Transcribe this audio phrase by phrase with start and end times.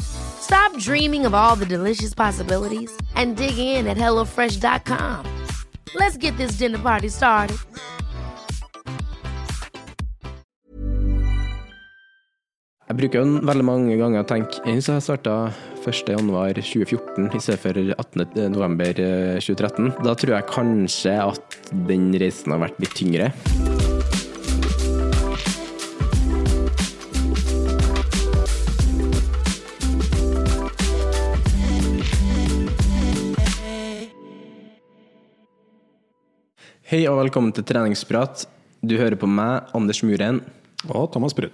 [0.00, 5.26] Stop dreaming of all the delicious possibilities and dig in at HelloFresh.com.
[5.94, 7.58] Let's get this dinner party started.
[12.92, 15.48] Jeg bruker jo veldig mange ganger å tenke Jeg så jeg starta
[15.80, 19.96] 1.1.2014 i stedet for 18.11.2013.
[20.04, 21.56] Da tror jeg kanskje at
[21.88, 23.32] den reisen har vært litt tyngre.
[36.92, 38.42] Hei og velkommen til treningsprat.
[38.84, 40.42] Du hører på meg, Anders Muren.
[40.92, 41.48] Og Thomas Brun.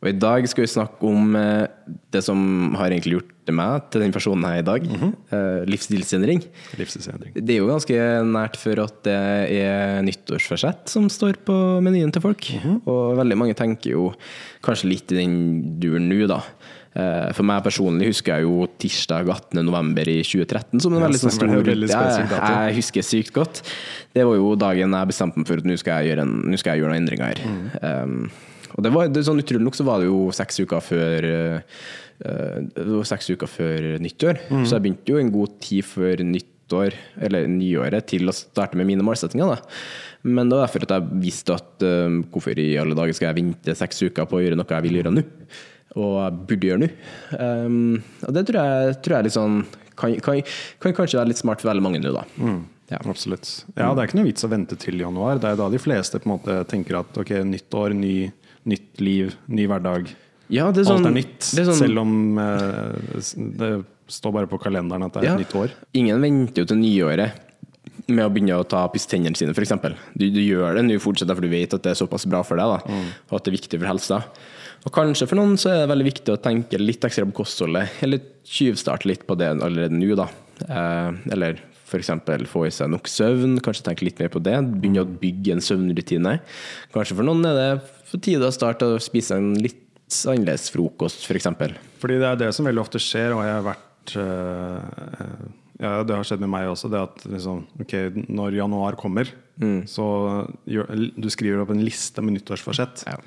[0.00, 1.68] Og i dag skal vi snakke om eh,
[2.10, 2.40] det som
[2.74, 4.88] har egentlig gjort meg til den personen her i dag.
[5.30, 6.42] eh, livsstilsendring.
[6.80, 7.36] Livsstilsendring.
[7.38, 8.00] Det er jo ganske
[8.32, 9.14] nært for at det
[9.60, 11.54] er nyttårsforsett som står på
[11.86, 12.50] menyen til folk.
[12.82, 14.08] Og veldig mange tenker jo
[14.66, 15.38] kanskje litt i den
[15.78, 16.42] duren nå, da.
[16.90, 19.62] Eh, For meg personlig husker jeg jo tirsdag 18.
[19.62, 21.52] november i 2013 som en veldig sånn stor.
[21.54, 23.62] Jeg, husker sykt godt.
[24.14, 26.58] Det var jo dagen jeg bestemte meg for at nå skal jeg gjøre, en, nå
[26.58, 27.42] skal jeg gjøre noen endringer her.
[27.46, 27.62] Mm.
[27.86, 28.30] Um,
[28.74, 31.30] og det var det, sånn utrolig nok så var det jo seks uker før
[32.20, 34.64] var seks uker før nyttår, Mm.
[34.66, 38.86] så jeg begynte jo en god tid før nyttår, eller nyåret, til å starte med
[38.86, 39.46] mine målsettinger.
[39.56, 39.58] da.
[40.22, 43.42] Men det var derfor at jeg visste at uh, hvorfor i alle dager skal jeg
[43.42, 45.24] vente seks uker på å gjøre noe jeg vil gjøre nå?
[45.98, 46.88] Og burde gjøre nå.
[47.34, 49.56] Um, og det tror jeg, tror jeg sånn
[49.98, 50.42] kan, kan,
[50.80, 52.22] kan kanskje være litt smart for veldig mange nå, da.
[52.90, 52.98] Ja.
[53.06, 53.46] Absolutt.
[53.76, 55.38] Ja, det er ikke noe vits å vente til januar.
[55.42, 58.14] Det er da de fleste på en måte tenker at ok, nytt år, ny,
[58.66, 60.08] nytt liv, ny hverdag.
[60.50, 61.38] Ja, det er sånn, Alt er nytt.
[61.54, 63.20] det er sånn- Selv om eh,
[63.60, 63.70] det
[64.10, 65.34] står bare på kalenderen at det er Ja.
[65.36, 65.70] et nytt år.
[65.94, 67.32] Ingen venter jo til nyåret
[68.16, 69.76] med å begynne å ta pusse tennene sine, f.eks.
[70.14, 72.60] Du, du gjør det nå fortsetter for du vet at det er såpass bra for
[72.60, 73.00] deg, da,
[73.30, 74.22] og at det er viktig for helsa.
[74.88, 77.98] Og kanskje for noen så er det veldig viktig å tenke litt ekstra på kostholdet,
[78.04, 80.30] eller tyvstarte litt på det allerede nå, da.
[80.64, 81.60] Eh, eller
[81.90, 82.12] f.eks.
[82.48, 84.56] få i seg nok søvn, kanskje tenke litt mer på det.
[84.72, 86.38] Begynne å bygge en søvnrutine.
[86.94, 87.70] Kanskje for noen er det
[88.10, 89.86] for tide å starte å spise en litt
[90.30, 91.50] annerledes frokost, f.eks.
[92.00, 96.12] Fordi det er det som veldig ofte skjer, og jeg har vært eh, Ja, det
[96.16, 96.90] har skjedd med meg også.
[96.92, 99.30] Det at liksom, okay, når januar kommer,
[99.60, 99.82] Mm.
[99.84, 100.04] så
[100.64, 103.02] du skriver opp en liste med nyttårsforsett.
[103.04, 103.18] Ja.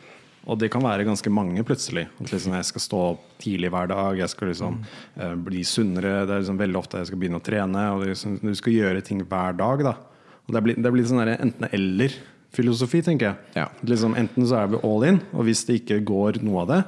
[0.50, 2.08] Og det kan være ganske mange plutselig.
[2.20, 4.80] At liksom jeg skal stå opp tidlig hver dag, jeg skal liksom
[5.16, 6.26] eh, bli sunnere.
[6.26, 7.84] Det er liksom veldig ofte jeg skal begynne å trene.
[7.94, 9.86] Og liksom, du skal gjøre ting hver dag.
[9.86, 9.94] Da.
[10.48, 11.22] Og det blir, det blir sånn
[11.94, 13.38] enten-eller-filosofi, tenker jeg.
[13.62, 13.68] Ja.
[13.88, 16.82] Liksom, enten så er vi all in, og hvis det ikke går noe av det,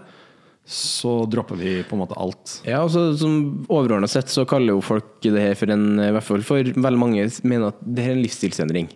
[0.66, 2.60] så dropper vi på en måte alt.
[2.66, 6.26] Ja, altså som Overordna sett så kaller jo folk det her for en I hvert
[6.26, 8.90] fall for veldig mange mener at det her er en livsstilsendring.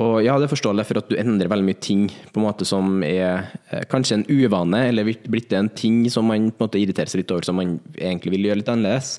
[0.00, 2.64] Og ja, det er forståelig for at du endrer veldig mye ting på en måte
[2.64, 6.80] som er eh, kanskje en uvane, eller blitt- en ting som man på en måte
[6.80, 9.18] irriterer seg litt over, som man egentlig vil gjøre litt annerledes.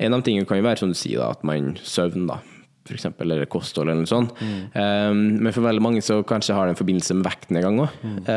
[0.00, 2.40] En av tingene kan jo være, som du sier, da, at man søvner, da.
[2.84, 4.32] For eksempel, eller kosthold, eller noe sånt.
[4.76, 7.94] Um, men for veldig mange så kanskje har det en forbindelse med vektnedgang òg.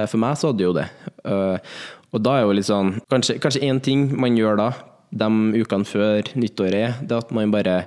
[0.07, 0.85] for meg så hadde jo det.
[1.27, 1.57] Uh,
[2.13, 4.69] og da er jo litt sånn Kanskje, én ting man gjør da,
[5.11, 5.27] de
[5.61, 7.81] ukene før nyttåret, er det at man bare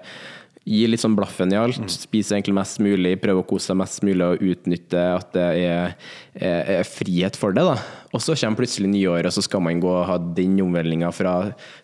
[0.69, 1.81] gir litt sånn blaffen i alt.
[1.91, 5.95] Spiser egentlig mest mulig, prøver å kose seg mest mulig og utnytte at det er,
[6.37, 7.65] er, er frihet for det.
[7.65, 7.79] da.
[8.11, 11.35] Og så kommer plutselig nyår, og så skal man gå og ha den omvellinga fra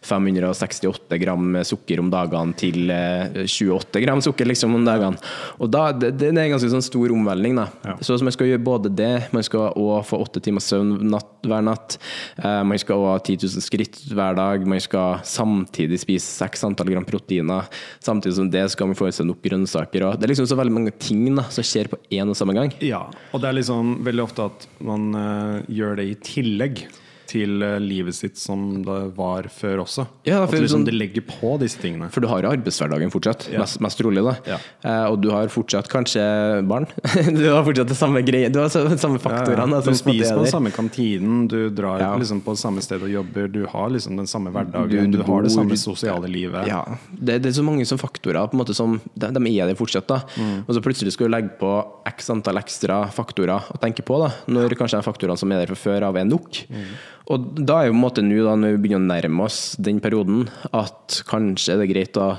[0.03, 5.21] 568 gram sukker om dagene til eh, 28 gram sukker liksom om dagene.
[5.63, 7.55] Og da, det, det er en ganske sånn stor omvelling.
[7.61, 7.69] da.
[7.87, 7.95] Ja.
[8.03, 11.63] Så man skal gjøre både det, man skal også få åtte timers søvn natt, hver
[11.63, 11.99] natt.
[12.43, 14.67] Eh, man skal også ha 10 000 skritt hver dag.
[14.67, 17.71] Man skal samtidig spise seks antall gram proteiner.
[18.03, 20.09] Samtidig som det skal man få i seg nok grønnsaker.
[20.09, 22.57] Og det er liksom så veldig mange ting da, som skjer på én og samme
[22.59, 22.75] gang.
[22.83, 26.87] Ja, og det er liksom veldig ofte at man uh, gjør det i tillegg
[27.27, 30.07] til eh, livet sitt som det var før også.
[30.27, 32.11] Ja, at liksom sånn- det legger på disse tingene.
[32.11, 33.61] For du har arbeidshverdagen fortsatt, Ja.
[33.61, 34.23] mest, mest rolig.
[34.25, 34.35] da.
[34.47, 34.59] Ja.
[34.85, 36.23] Eh, og du har fortsatt kanskje
[36.67, 36.87] barn.
[37.37, 39.71] du har fortsatt det samme greie, du har så- samme faktorene.
[39.71, 39.81] Da.
[39.81, 43.49] Du spiser er på den samme kantinen, du drar liksom på samme sted og jobber,
[43.53, 46.67] du har liksom den samme hverdagen, Du- du, du har det samme sosiale livet.
[46.67, 49.67] Ja, det, det er så mange som faktorer på en måte som de, de er
[49.67, 50.07] der fortsatt.
[50.07, 50.65] da Mm.
[50.69, 51.71] Og så plutselig skal du legge på
[52.07, 55.75] x antall ekstra faktorer å tenke på, da når kanskje de faktorene som er der
[55.75, 56.51] fra før av, er nok.
[56.71, 56.85] Mm.
[57.33, 59.61] Og da er jo på en måte nå, da når vi begynner å nærme oss
[59.83, 62.37] den perioden, at kanskje er det greit å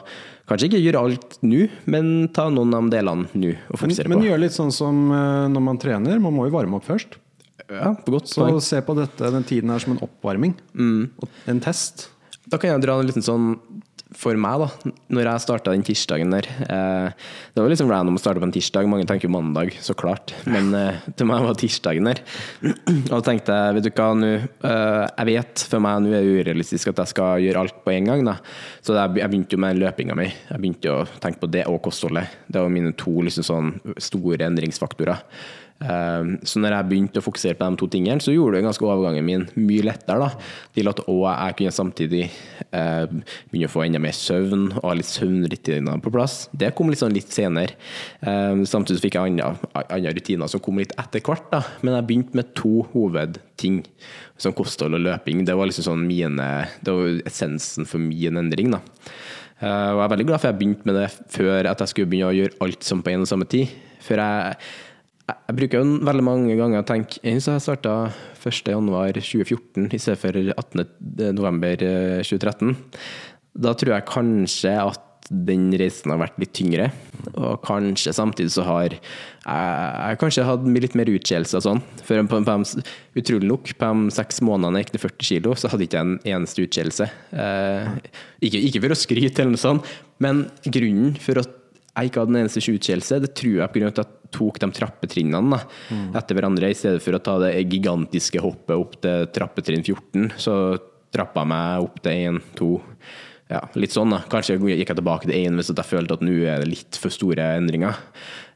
[0.48, 4.22] Kanskje ikke gjøre alt nå, men ta noen av delene nå og Men, fokusere men
[4.22, 4.28] på.
[4.30, 7.18] gjør litt sånn som eh, når man trener, man må jo varme opp først.
[7.68, 10.54] Ja, på godt Så se på dette, den tiden her som en oppvarming.
[10.72, 11.10] Mm.
[11.51, 12.06] En test.
[12.48, 13.57] Da kan jeg dra en liten sånn
[14.17, 14.93] for meg, da.
[15.13, 18.53] Når jeg starta den tirsdagen der eh, Det var liksom random å starte på en
[18.55, 18.89] tirsdag.
[18.89, 20.33] Mange tenker jo mandag, så klart.
[20.49, 22.23] Men eh, til meg var tirsdagen der.
[22.71, 26.25] Og da tenkte jeg, vet du hva, nå eh, Jeg vet for meg nå er
[26.25, 28.25] det urealistisk at jeg skal gjøre alt på en gang.
[28.27, 28.37] da
[28.81, 30.27] Så jeg, jeg begynte jo med løpinga mi.
[30.31, 32.41] Jeg begynte å tenke på det og kostholdet.
[32.49, 35.23] Det var mine to liksom sånn store endringsfaktorer.
[35.77, 38.85] Um, så når jeg begynte å fokusere på de to tingene, så gjorde det ganske
[38.88, 40.25] overgangen min mye lettere.
[40.25, 42.24] da, Til at òg jeg kunne samtidig
[42.71, 43.06] eh,
[43.51, 46.39] begynne å få enda mer søvn og ha litt søvnrutiner på plass.
[46.50, 47.77] Det kom litt sånn litt senere.
[48.21, 51.45] Um, samtidig fikk jeg andre, rutiner som kom litt etter hvert.
[51.53, 53.83] da, Men jeg begynte med to hovedting,
[54.41, 55.45] som kosthold og løping.
[55.45, 56.47] Det var liksom sånn mine,
[56.81, 58.74] det var essensen for min endring.
[58.74, 58.81] da.
[59.57, 62.29] Og jeg er veldig glad for jeg begynte med det før at jeg skulle begynne
[62.29, 63.71] å gjøre alt som på en og samme tid.
[64.06, 64.57] For jeg
[65.27, 67.94] jeg bruker jo veldig mange ganger å tenke Jeg synes jeg starta
[68.39, 72.75] 1.1.2014 i stedet for 18.11.2013.
[73.57, 76.88] Da tror jeg kanskje at den reisen har vært litt tyngre.
[77.33, 81.81] Og kanskje samtidig så har jeg, jeg kanskje hatt litt mer utskeielser og sånn.
[82.07, 82.56] For på, på,
[83.19, 86.06] utrolig nok, på de seks månedene jeg gikk ned 40 kilo, så hadde jeg ikke
[86.06, 87.06] en eneste utskeielse.
[87.44, 87.83] Eh,
[88.47, 89.83] ikke, ikke for å skryte eller noe sånt,
[90.24, 91.51] men grunnen for at
[91.97, 93.88] jeg ikke hadde en eneste utskeielse, det tror jeg pga.
[93.91, 95.61] at jeg tok de trappetrinnene da,
[96.19, 100.33] etter hverandre, i stedet for å ta det gigantiske hoppet opp til trappetrinn 14.
[100.38, 100.53] Så
[101.15, 102.71] trappa jeg meg opp til 1, 2
[103.47, 104.11] ja, litt sånn.
[104.11, 104.21] da.
[104.27, 106.99] Kanskje jeg gikk jeg tilbake til 1 hvis jeg følte at nå er det litt
[106.99, 107.95] for store endringer.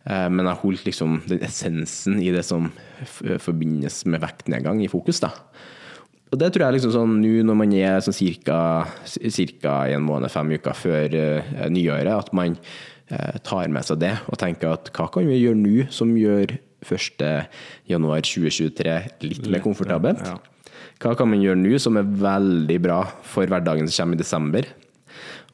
[0.03, 2.71] Eh, Men jeg holdt liksom den essensen i det som
[3.39, 5.21] forbindes med vektnedgang, i fokus.
[5.23, 5.31] da.
[6.31, 10.53] Og det tror jeg liksom sånn nå når man er sånn cirka, en måned, fem
[10.55, 12.59] uker før uh, nyåret, at man eh,
[13.47, 17.23] tar med seg det og tenker at hva kan vi gjøre nå som gjør 1.
[17.91, 18.95] januar 2023
[19.27, 20.23] litt mer komfortabelt?
[21.01, 24.69] Hva kan man gjøre nå som er veldig bra for hverdagen som kommer i desember?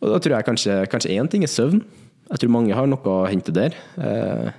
[0.02, 1.82] Og da tror jeg kanskje, kanskje én ting er søvn.
[2.28, 3.76] Jeg tror mange har noe å hente der.
[3.96, 4.50] Eh,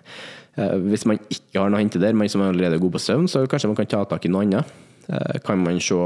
[0.58, 3.04] eh, hvis man ikke har noe å hente der, men som allerede er god på
[3.04, 4.76] søvn, så kanskje man kan ta tak i noe annet.
[5.08, 5.96] Eh, Kan man se,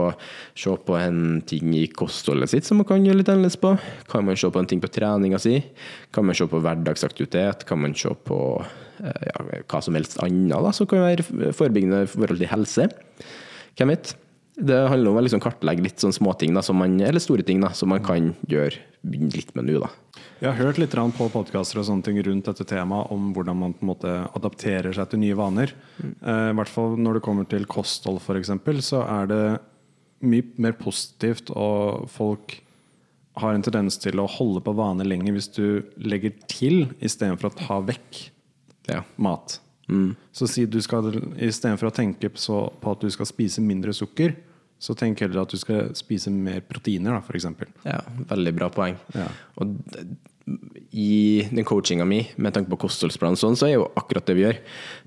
[0.55, 3.75] se på en ting i kostholdet sitt som man kan gjøre litt annerledes på?
[4.11, 5.57] Kan man se på en ting på treninga si?
[6.15, 7.67] Kan man se på hverdagsaktivitet?
[7.69, 8.39] Kan man se på
[9.03, 12.89] eh, ja, hva som helst annet som kan være forebyggende i forhold til helse?
[13.79, 14.15] Hvem vet?
[14.63, 17.89] Det handler om å liksom kartlegge litt sånne småting, da, eller store ting, da, som
[17.89, 18.77] man kan gjøre
[19.09, 19.81] litt med nå.
[19.81, 19.89] da.
[20.43, 23.75] Jeg har hørt litt på podkaster og sånne ting rundt dette temaet om hvordan man
[23.79, 25.71] på en måte adapterer seg til nye vaner.
[26.03, 28.51] Eh, I hvert fall når det kommer til kosthold, f.eks.,
[28.83, 29.45] så er det
[30.27, 32.57] mye mer positivt, og folk
[33.39, 35.65] har en tendens til å holde på vaner lenger hvis du
[36.03, 38.25] legger til istedenfor å ta vekk
[38.91, 39.05] Ja.
[39.17, 39.61] mat.
[40.35, 41.07] Så si du skal
[41.39, 44.35] istedenfor å tenke på at du skal spise mindre sukker,
[44.83, 47.47] så tenk heller at du skal spise mer proteiner, da, f.eks.
[47.87, 48.01] Ja,
[48.33, 48.99] veldig bra poeng.
[49.15, 49.29] Ja.
[49.63, 49.77] Og
[50.91, 54.45] i den coachinga mi, med tanke på kostholdsplan, sånn, så er jo akkurat det vi
[54.49, 54.59] gjør.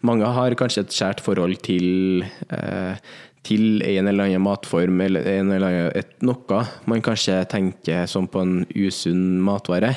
[0.07, 2.23] Mange har kanskje et kjært forhold til,
[2.55, 2.95] eh,
[3.45, 8.31] til en eller annen matform, eller en eller annen, et, noe man kanskje tenker som
[8.31, 9.93] på en usunn matvare.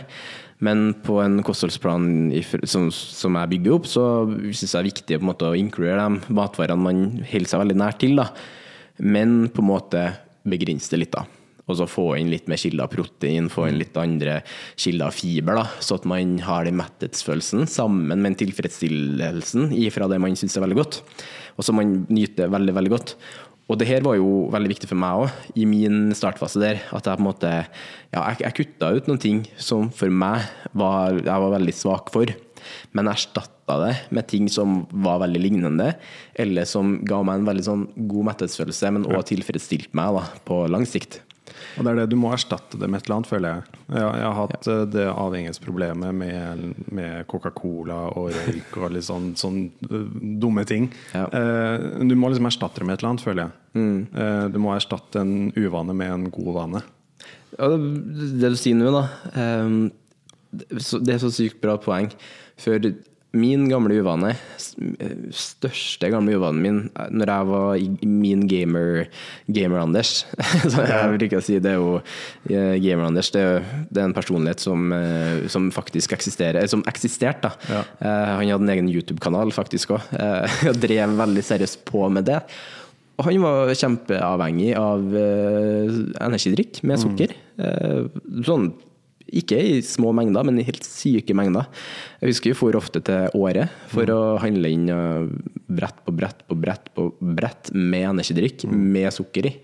[0.59, 2.33] Men på en kostholdsplan
[2.67, 6.35] som, som jeg bygger opp, så syns jeg det er viktig måte å inkludere de
[6.35, 8.19] matvarene man holder seg veldig nær til.
[8.19, 8.33] da.
[8.99, 10.05] Men på en måte
[10.49, 11.25] begrense det litt, da.
[11.69, 14.39] Og så få inn litt mer kilder av protein, få inn litt andre
[14.81, 20.09] kilder av fiber, da, så at man har den metthetsfølelsen sammen med en tilfredsstillelsen ifra
[20.09, 21.03] det man syns er veldig godt,
[21.59, 23.15] og som man nyter veldig, veldig godt.
[23.69, 26.79] Og det her var jo veldig viktig for meg òg, i min startfase der.
[26.89, 30.47] At jeg på en måte Ja, jeg, jeg kutta ut noen ting som for meg
[30.73, 32.33] var, jeg var veldig svak for.
[32.97, 35.93] Men erstatta det med ting som var veldig lignende,
[36.35, 40.63] eller som ga meg en veldig sånn god metthetsfølelse, men òg tilfredsstilte meg da, på
[40.73, 41.21] lang sikt.
[41.79, 43.79] Og det er det, Du må erstatte det med et eller annet, føler jeg.
[43.89, 44.77] Jeg, jeg har hatt ja.
[44.95, 46.65] det avhengighetsproblemet med,
[46.99, 50.09] med Coca-Cola og røyk og litt sånn, sånn eh,
[50.43, 50.91] dumme ting.
[51.15, 51.27] Ja.
[51.29, 53.55] Eh, du må liksom erstatte det med et eller annet, føler jeg.
[53.79, 56.85] Eh, du må erstatte en uvane med en god vane.
[57.55, 57.79] Ja, det,
[58.43, 59.07] det du sier nå, da
[60.53, 62.11] Det er så sykt bra poeng.
[62.59, 62.91] For
[63.37, 64.31] min gamle uvane,
[65.37, 69.11] største gamle uvanen min, eh, når jeg var i min gamer,
[69.53, 70.13] gamer-Anders
[70.73, 71.99] Så jeg bruker å si det er jo
[72.49, 73.29] eh, gamer-Anders.
[73.35, 77.53] Det, er det er en personlighet som, eh, som faktisk eksisterer, eh, som eksisterte.
[77.53, 77.53] da.
[77.69, 77.85] Ja.
[78.01, 80.09] Eh, Han hadde en egen YouTube-kanal faktisk òg,
[80.73, 82.41] og drev veldig seriøst på med det.
[83.19, 87.37] Og han var kjempeavhengig av eh, energidrikk med sukker.
[87.59, 88.45] Mm.
[88.47, 88.69] sånn
[89.41, 91.69] ikke i små mengder, men i helt syke mengder.
[92.21, 95.29] Jeg husker vi for ofte til Året for å handle inn eh,
[95.69, 99.55] brett på brett på brett på brett med energidrikk med sukker i.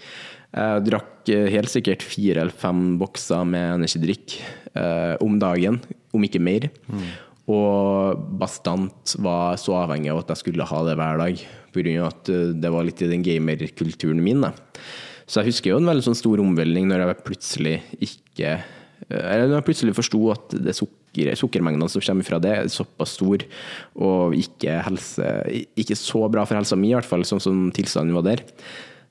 [0.55, 4.39] Jeg drakk eh, helt sikkert fire eller fem bokser med energidrikk
[4.79, 5.81] eh, om dagen,
[6.15, 6.69] om ikke mer.
[7.51, 11.43] Og bastant var så avhengig av at jeg skulle ha det hver dag,
[11.75, 11.97] pga.
[12.07, 14.47] at eh, det var litt i den gamerkulturen min.
[14.47, 14.55] Da.
[15.27, 18.57] Så jeg husker jo en veldig sånn stor omveltning når jeg plutselig ikke
[19.11, 23.15] eller når jeg plutselig forsto at det sukker, sukkermengdene som kommer fra det, er såpass
[23.19, 23.45] stor,
[24.01, 25.31] og ikke, helse,
[25.79, 28.45] ikke så bra for helsa mi, i hvert fall, sånn som tilstanden var der.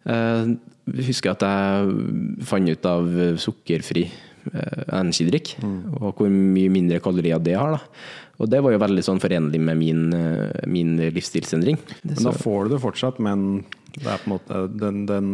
[0.09, 3.05] Eh, Jeg husker at jeg fant ut av
[3.39, 4.09] sukkerfri
[4.51, 5.77] energidrikk, mm.
[6.01, 7.77] og hvor mye mindre kalorier det har.
[7.77, 8.03] Da.
[8.41, 11.77] Og det var jo veldig sånn forenlig med min, eh, min livsstilsendring.
[12.03, 13.63] Men da får du det fortsatt, men
[13.95, 15.29] det er på en måte den, den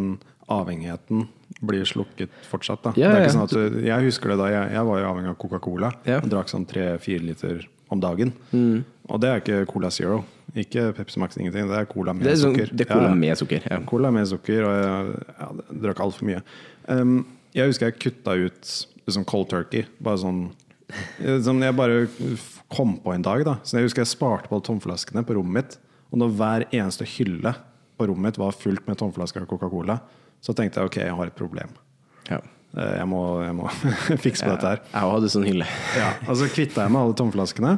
[0.51, 1.27] avhengigheten
[1.59, 2.83] blir slukket fortsatt.
[2.85, 2.93] Da.
[2.99, 3.31] Ja, det ja.
[3.35, 5.91] sånn du, jeg husker det da jeg, jeg var jo avhengig av Coca-Cola.
[6.07, 6.19] Ja.
[6.23, 8.33] og Drakk sånn tre-fire liter om dagen.
[9.09, 10.21] Og det er ikke Cola Zero.
[10.57, 11.67] Ikke Pepsi Max, ingenting.
[11.69, 12.71] Det er Cola med Det sånn, sukker.
[12.73, 13.65] det er cola med sukker.
[13.69, 13.79] Ja.
[13.89, 16.41] Cola med sukker, og jeg jeg drakk altfor mye.
[16.89, 17.19] Um,
[17.53, 18.71] jeg husker jeg kutta ut
[19.09, 19.85] liksom cold turkey.
[20.01, 20.41] Bare sånn
[21.45, 22.07] som Jeg bare
[22.73, 23.43] kom på en dag.
[23.45, 25.77] da Så Jeg husker jeg sparte på tomflaskene på rommet mitt.
[26.09, 27.53] Og når hver eneste hylle
[27.99, 29.99] på rommet mitt var fullt med tomflasker av Coca-Cola,
[30.41, 31.75] så tenkte jeg ok, jeg har et problem.
[32.29, 32.39] Ja.
[32.77, 33.69] Eh, Jeg må, jeg må
[34.25, 34.83] fikse på dette her.
[34.93, 35.69] Jeg hadde sånn hylle.
[35.97, 37.77] Ja, og så kvitta jeg meg alle tomflaskene.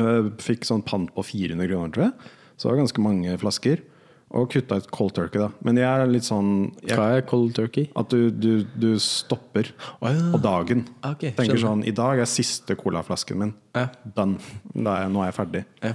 [0.00, 2.34] Eh, Fikk sånn pant på 400 kroner, tror jeg.
[2.56, 3.86] Så det var ganske mange flasker.
[4.30, 5.48] Og kutta ut cold turkey, da.
[5.66, 6.50] Men jeg er litt sånn
[6.86, 7.88] jeg, Hva er cold turkey?
[7.98, 10.28] At du, du, du stopper oh, ja.
[10.30, 10.84] på dagen.
[11.02, 13.50] Okay, Tenker sånn I dag er siste colaflasken min.
[13.74, 13.88] Ja.
[14.14, 14.38] Done.
[14.76, 15.64] Er, nå er jeg ferdig.
[15.82, 15.90] Ja.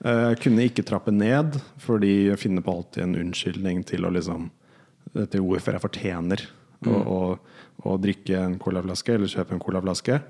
[0.00, 4.14] Eh, Jeg kunne ikke trappe ned, fordi jeg finner på alltid en unnskyldning til å
[4.16, 4.48] liksom
[5.14, 7.06] Til før jeg fortjener å, Mm.
[7.10, 7.38] å,
[7.84, 10.20] å drikke en colaflaske eller kjøpe en colaflaske.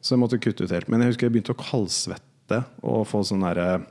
[0.00, 0.88] Så jeg måtte kutte ut helt.
[0.88, 3.82] Men jeg husker jeg begynte å kaldsvette og få sånn derre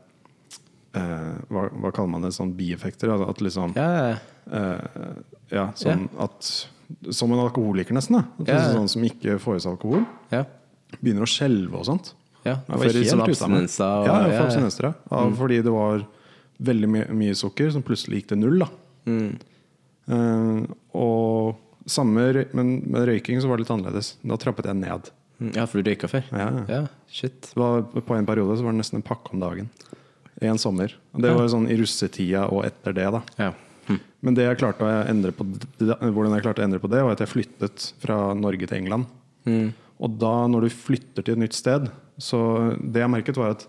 [0.95, 2.31] eh, hva, hva kaller man det?
[2.33, 3.11] Sånn bieffekter?
[3.13, 4.17] Altså At liksom Ja, ja.
[4.47, 5.13] Eh,
[5.51, 6.49] ja, sånn at
[7.11, 8.23] Som en alkoholiker, nesten.
[8.47, 8.61] Ja.
[8.73, 10.05] Sånn som ikke får i seg alkohol.
[11.03, 12.13] Begynner å skjelve og sånt.
[12.45, 12.55] ja.
[12.65, 13.27] For meg.
[13.27, 14.83] abstinenser og- Ja, for abstinenser.
[14.83, 14.93] Ja.
[15.11, 16.07] Ja, Fordi det var
[16.63, 18.59] veldig my mye sukker som plutselig gikk til null.
[18.59, 18.69] Da.
[19.05, 19.37] Mm.
[20.07, 20.59] Eh,
[20.97, 24.15] og samme, men med røyking så var det litt annerledes.
[24.23, 25.11] Da trappet jeg ned.
[25.53, 26.25] Ja, for du røyka før?
[26.33, 26.81] Ja, ja.
[27.11, 27.51] shit.
[27.57, 29.69] Var, på en periode så var det nesten en pakke om dagen.
[30.41, 30.93] En sommer.
[31.17, 33.07] Det var sånn i russetida og etter det.
[33.13, 33.53] da Ja.
[33.87, 34.01] Hm.
[34.25, 35.45] Men det jeg klarte å endre på,
[35.79, 39.07] hvordan jeg klarte å endre på det, var at jeg flyttet fra Norge til England.
[39.97, 41.87] Og da, når du flytter til et nytt sted,
[42.21, 42.39] så
[42.77, 43.63] det jeg merket, var at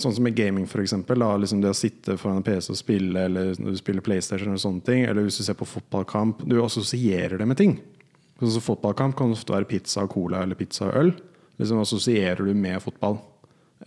[0.00, 3.54] Sånn som med gaming, da, liksom det å sitte foran en PC og spille, eller
[3.54, 7.48] du spiller PlayStation, eller sånne ting, eller hvis du ser på fotballkamp Du assosierer det
[7.48, 7.78] med ting.
[8.40, 11.10] Sånn som Fotballkamp kan ofte være pizza og cola eller pizza og øl.
[11.60, 13.18] Liksom assosierer du med fotball.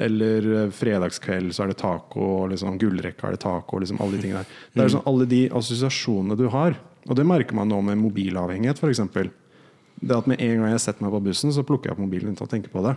[0.01, 3.79] Eller eh, fredagskveld så er det taco, og liksom gullrekka er det taco.
[3.81, 4.59] Liksom alle de tingene der.
[4.73, 6.77] Det er sånn alle de assosiasjonene du har.
[7.07, 9.01] Og det merker man nå med mobilavhengighet, f.eks.
[10.03, 12.35] Det at Med en gang jeg setter meg på bussen, så plukker jeg opp mobilen
[12.35, 12.93] uten å tenke på det.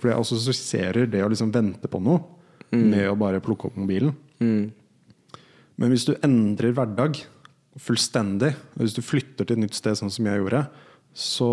[0.00, 2.22] For jeg assosierer det å liksom vente på noe
[2.72, 4.14] med å bare plukke opp mobilen.
[4.40, 7.20] Men hvis du endrer hverdag
[7.80, 10.64] fullstendig, hvis du flytter til et nytt sted, sånn som jeg gjorde,
[11.14, 11.48] så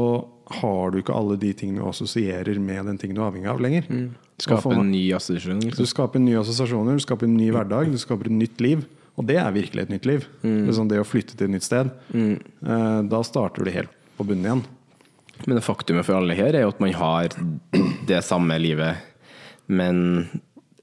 [0.61, 3.61] har du ikke alle de tingene du assosierer med den tingen du er avhengig av
[3.61, 3.85] lenger.
[3.89, 4.09] Mm.
[4.41, 5.59] Skape for en ny assosiasjon.
[5.61, 5.85] du Liksom.
[5.89, 8.85] skaper nye assosiasjoner, du skaper en ny hverdag, du skaper et nytt liv.
[9.19, 10.25] Og det er virkelig et nytt liv.
[10.41, 11.89] Det, er sånn det å flytte til et nytt sted.
[12.15, 14.63] Eh, Da starter du helt på bunnen igjen.
[15.45, 17.29] Men det faktumet for alle her er jo at man har
[18.07, 18.97] det samme livet,
[19.67, 20.27] men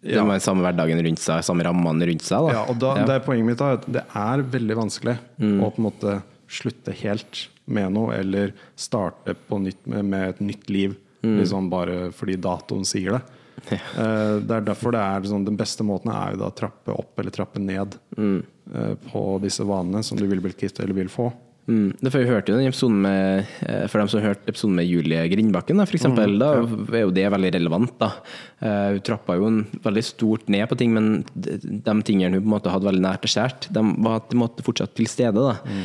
[0.03, 2.45] Det må være samme hverdagen rundt seg, samme rammene rundt seg.
[2.47, 2.53] Da.
[2.55, 5.81] Ja, og da, det er poenget mitt da, at det er veldig vanskelig å på
[5.83, 10.95] en måte slutte helt med noe, eller starte på nytt med, med et nytt liv,
[11.23, 13.23] liksom bare fordi datoen sier det.
[13.75, 16.95] Eh, Det er derfor det er sånn, Den beste måten er jo da å trappe
[16.95, 21.11] opp eller trappe ned eh, på disse vanene som du vil bli kvitt eller vil
[21.11, 21.27] få.
[21.69, 21.91] Mm.
[22.09, 25.27] For Vi hørte jo den episoden med eh, For dem som hørte episoden med Julie
[25.29, 26.49] Grindbakken, da, for eksempel, da
[26.97, 27.93] er jo det veldig relevant.
[28.01, 28.09] da.
[28.65, 32.47] Eh, Hun trappa jo en veldig stort ned på ting, men de, de tingene hun
[32.47, 35.11] på en måte hadde veldig nært og kjært, de var på en måte fortsatt til
[35.11, 35.45] stede.
[35.45, 35.59] da.
[35.69, 35.85] Mm.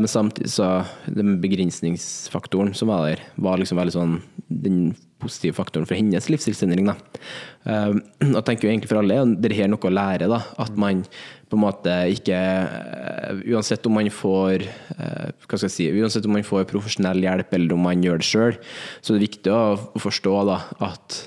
[0.00, 0.70] Men samtidig så
[1.06, 4.16] den begrensningsfaktoren som var der, var liksom veldig sånn
[4.48, 4.80] den
[5.20, 6.88] positive faktoren for hennes livsstilsendring.
[6.90, 10.28] Eh, Jeg tenker jo egentlig for alle er det her noe å lære.
[10.30, 11.04] da, At man
[11.50, 16.26] på en måte ikke eh, Uansett om man får eh, hva skal jeg si, uansett
[16.28, 18.58] om man får profesjonell hjelp eller om man gjør det sjøl,
[19.00, 20.58] så er det viktig å forstå da,
[20.90, 21.20] at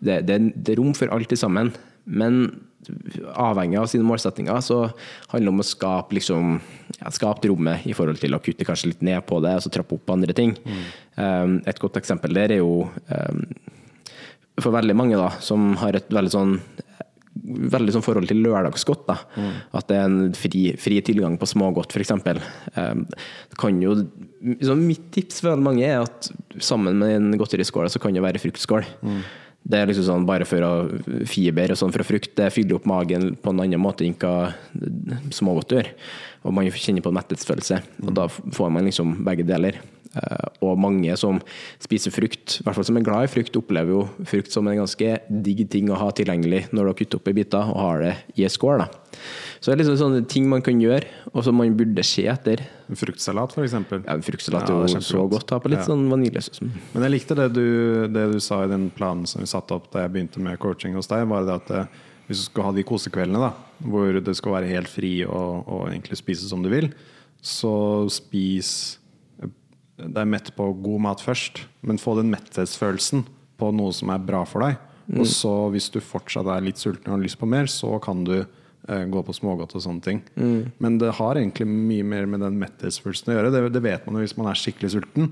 [0.00, 1.74] det, det, det er rom for alt sammen.
[2.06, 2.46] Men
[3.34, 4.82] avhengig av sine målsettinger, så
[5.30, 6.60] handler det om å skape, liksom,
[6.98, 9.72] ja, skape rommet i forhold til å kutte kanskje litt ned på det, og så
[9.72, 10.56] trappe opp andre ting.
[11.16, 13.42] Um, et godt eksempel der er jo um,
[14.60, 16.56] for veldig mange da, som har et veldig sånn
[17.40, 19.06] veldig sånn forhold til lørdagsgodt.
[19.06, 19.16] da,
[19.78, 22.12] At det er en fri, fri tilgang på smågodt, f.eks.
[22.74, 23.94] Um, det kan jo,
[24.60, 26.30] så mitt tips for veldig mange er at
[26.60, 28.88] sammen med en godteriskål så kan det være fruktskål.
[29.60, 32.32] Det er liksom sånn bare for å fiber og sånn fra frukt.
[32.38, 34.52] Det fyller opp magen på en annen måte enn hva
[35.36, 35.90] smågodt gjør.
[36.48, 37.82] Og man kjenner på en mettelsesfølelse.
[38.06, 39.76] Og da får man liksom begge deler.
[40.10, 41.38] Eh, Og mange som
[41.78, 44.80] spiser frukt, i hvert fall som er glad i frukt, opplever jo frukt som en
[44.80, 48.02] ganske digg ting å ha tilgjengelig når du har kuttet opp i biter og har
[48.06, 48.82] det i en skål.
[48.82, 48.88] da.
[49.60, 52.62] Så det er liksom sånne ting man kan gjøre, og som man burde se etter.
[52.88, 53.74] En fruktsalat, f.eks.
[53.76, 55.50] Ja, fruktsalat Ja, er jo så godt.
[55.52, 55.88] Ha på litt Ja.
[55.90, 56.62] sånn vaniljesaus.
[56.64, 59.90] Men jeg likte det du, det du sa i den planen som vi satte opp
[59.92, 61.26] da jeg begynte med coaching hos deg.
[61.28, 61.86] Var det at eh,
[62.30, 63.50] Hvis du skal ha de kosekveldene da,
[63.84, 66.92] hvor det skal være helt fri og, og egentlig spise som du vil,
[67.42, 68.70] så spis
[69.42, 69.50] eh,
[70.06, 71.60] deg mett på god mat først.
[71.82, 73.26] Men få den metthetsfølelsen
[73.60, 74.78] på noe som er bra for deg.
[75.18, 78.22] Og så, hvis du fortsatt er litt sulten og har lyst på mer, så kan
[78.24, 78.38] du
[79.12, 80.20] gå på smågodt og sånne ting.
[80.82, 83.52] Men det har egentlig mye mer med den metthetsfølelsen å gjøre.
[83.54, 85.30] Det, det vet man jo hvis man er skikkelig sulten.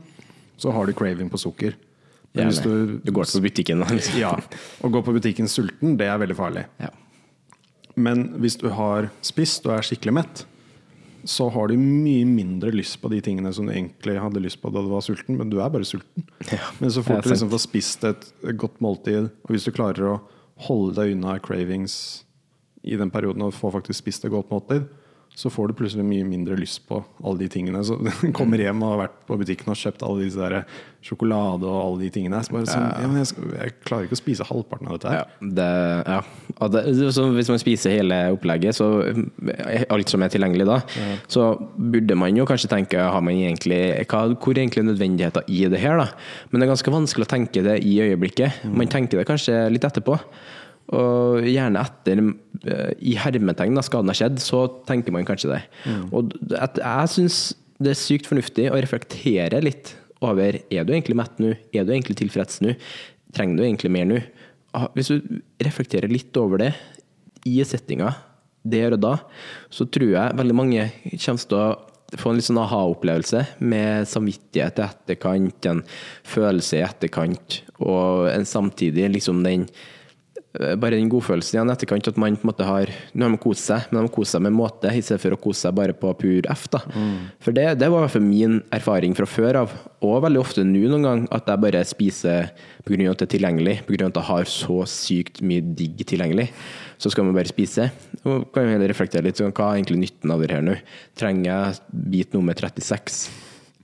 [0.58, 1.76] Så har du craving på sukker.
[2.36, 3.80] Men hvis du, Du går på butikken.
[3.82, 4.18] da, Liksom.
[4.24, 4.34] ja,
[4.84, 6.66] Å gå på butikken sulten, det er veldig farlig.
[6.82, 6.90] Ja.
[7.98, 10.44] Men hvis du har spist og er skikkelig mett,
[11.28, 14.70] så har du mye mindre lyst på de tingene som du egentlig hadde lyst på
[14.72, 16.24] da du var sulten, men du er bare sulten.
[16.52, 18.28] Ja, Men så fort du liksom får spist et
[18.60, 20.20] godt måltid, og hvis du klarer å
[20.68, 22.24] holde deg unna cravings
[22.88, 24.88] i den perioden og får faktisk spist et godt måltid,
[25.38, 27.78] så får du plutselig mye mindre lyst på alle de tingene.
[27.86, 30.64] Så du kommer hjem og har vært på butikken og kjøpt alle disse der
[31.04, 32.40] sjokolade og alle de tingene.
[32.42, 35.20] Så bare sånn, ja, jeg, jeg klarer ikke å spise halvparten av dette her.
[35.22, 35.68] Ja, det,
[36.10, 36.68] ja.
[36.74, 36.82] Det,
[37.14, 40.80] så hvis man spiser hele opplegget, så eh, alt som er tilgjengelig da,
[41.30, 45.62] så burde man jo kanskje tenke har man egentlig, hva, hvor er egentlig nødvendigheten i
[45.70, 46.02] det her.
[46.02, 46.10] da?
[46.50, 48.64] Men det er ganske vanskelig å tenke det i øyeblikket.
[48.74, 50.18] Man tenker det kanskje litt etterpå.
[50.96, 52.22] Og gjerne etter,
[52.64, 55.62] eh, i hermetegn, da skaden har skjedd, så tenker man kanskje det.
[56.12, 57.40] Og at jeg syns
[57.78, 61.92] det er sykt fornuftig å reflektere litt over er du egentlig mett nå, er du
[61.94, 62.74] egentlig tilfreds nå,
[63.36, 64.22] trenger du egentlig mer nå?
[64.74, 66.72] Ah, Hvis du reflekterer litt over det
[67.46, 68.10] i settinga
[68.68, 69.14] der og da,
[69.70, 71.68] så tror jeg veldig mange kommer til å
[72.18, 75.82] få en litt sånn aha-opplevelse med samvittighet i etterkant, en
[76.26, 79.68] følelse i etterkant, og en samtidig liksom den
[80.58, 83.64] bare den godfølelsen igjen etterkant, at man på en måte har Nå har man kost
[83.68, 85.94] seg, men de har kost seg med måte, i stedet for å kose seg bare
[85.94, 86.66] på pur F.
[86.72, 86.80] da.
[87.44, 90.64] For det, det var i hvert fall min erfaring fra før av, og veldig ofte
[90.66, 92.50] nå noen gang, at jeg bare spiser
[92.86, 93.10] pga.
[93.10, 94.06] at det er tilgjengelig, pga.
[94.10, 96.48] at jeg har så sykt mye digg tilgjengelig.
[96.98, 97.90] Så skal man bare spise.
[98.24, 100.74] Og kan jo heller reflektere litt sånn, hva er egentlig nytten av det her nå?
[101.18, 101.78] Trenger jeg
[102.10, 103.28] bit nummer 36?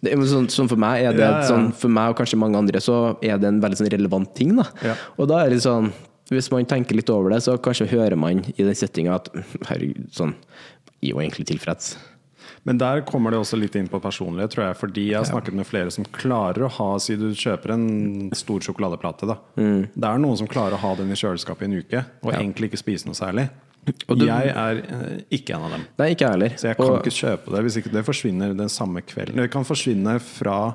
[0.05, 1.45] Det sånn, sånn for meg er det Ja, ja.
[1.49, 4.51] sånn For meg og kanskje mange andre så er det en veldig sånn relevant ting.
[4.59, 4.97] da Ja.
[5.17, 5.93] Og da er det sånn
[6.33, 9.29] Hvis man tenker litt over det, så kanskje hører man i den settinga at
[9.69, 10.35] herregud, sånn
[11.03, 11.97] Jeg er jo egentlig tilfreds.
[12.65, 14.77] Men der kommer det også litt inn på personlighet, tror jeg.
[14.81, 18.61] Fordi jeg har snakket med flere som klarer å ha Si du kjøper en stor
[18.65, 19.37] sjokoladeplate, da.
[19.61, 19.83] Mm.
[19.93, 22.71] Det er noen som klarer å ha den i kjøleskapet i en uke, og egentlig
[22.73, 23.51] ikke spise noe særlig.
[23.85, 25.83] Du- jeg er eh, ikke en av dem.
[25.99, 26.49] Nei, ikke heller.
[26.57, 29.37] Så jeg kan Og- ikke kjøpe det hvis ikke det forsvinner den samme kvelden.
[29.37, 30.75] Det kan forsvinne fra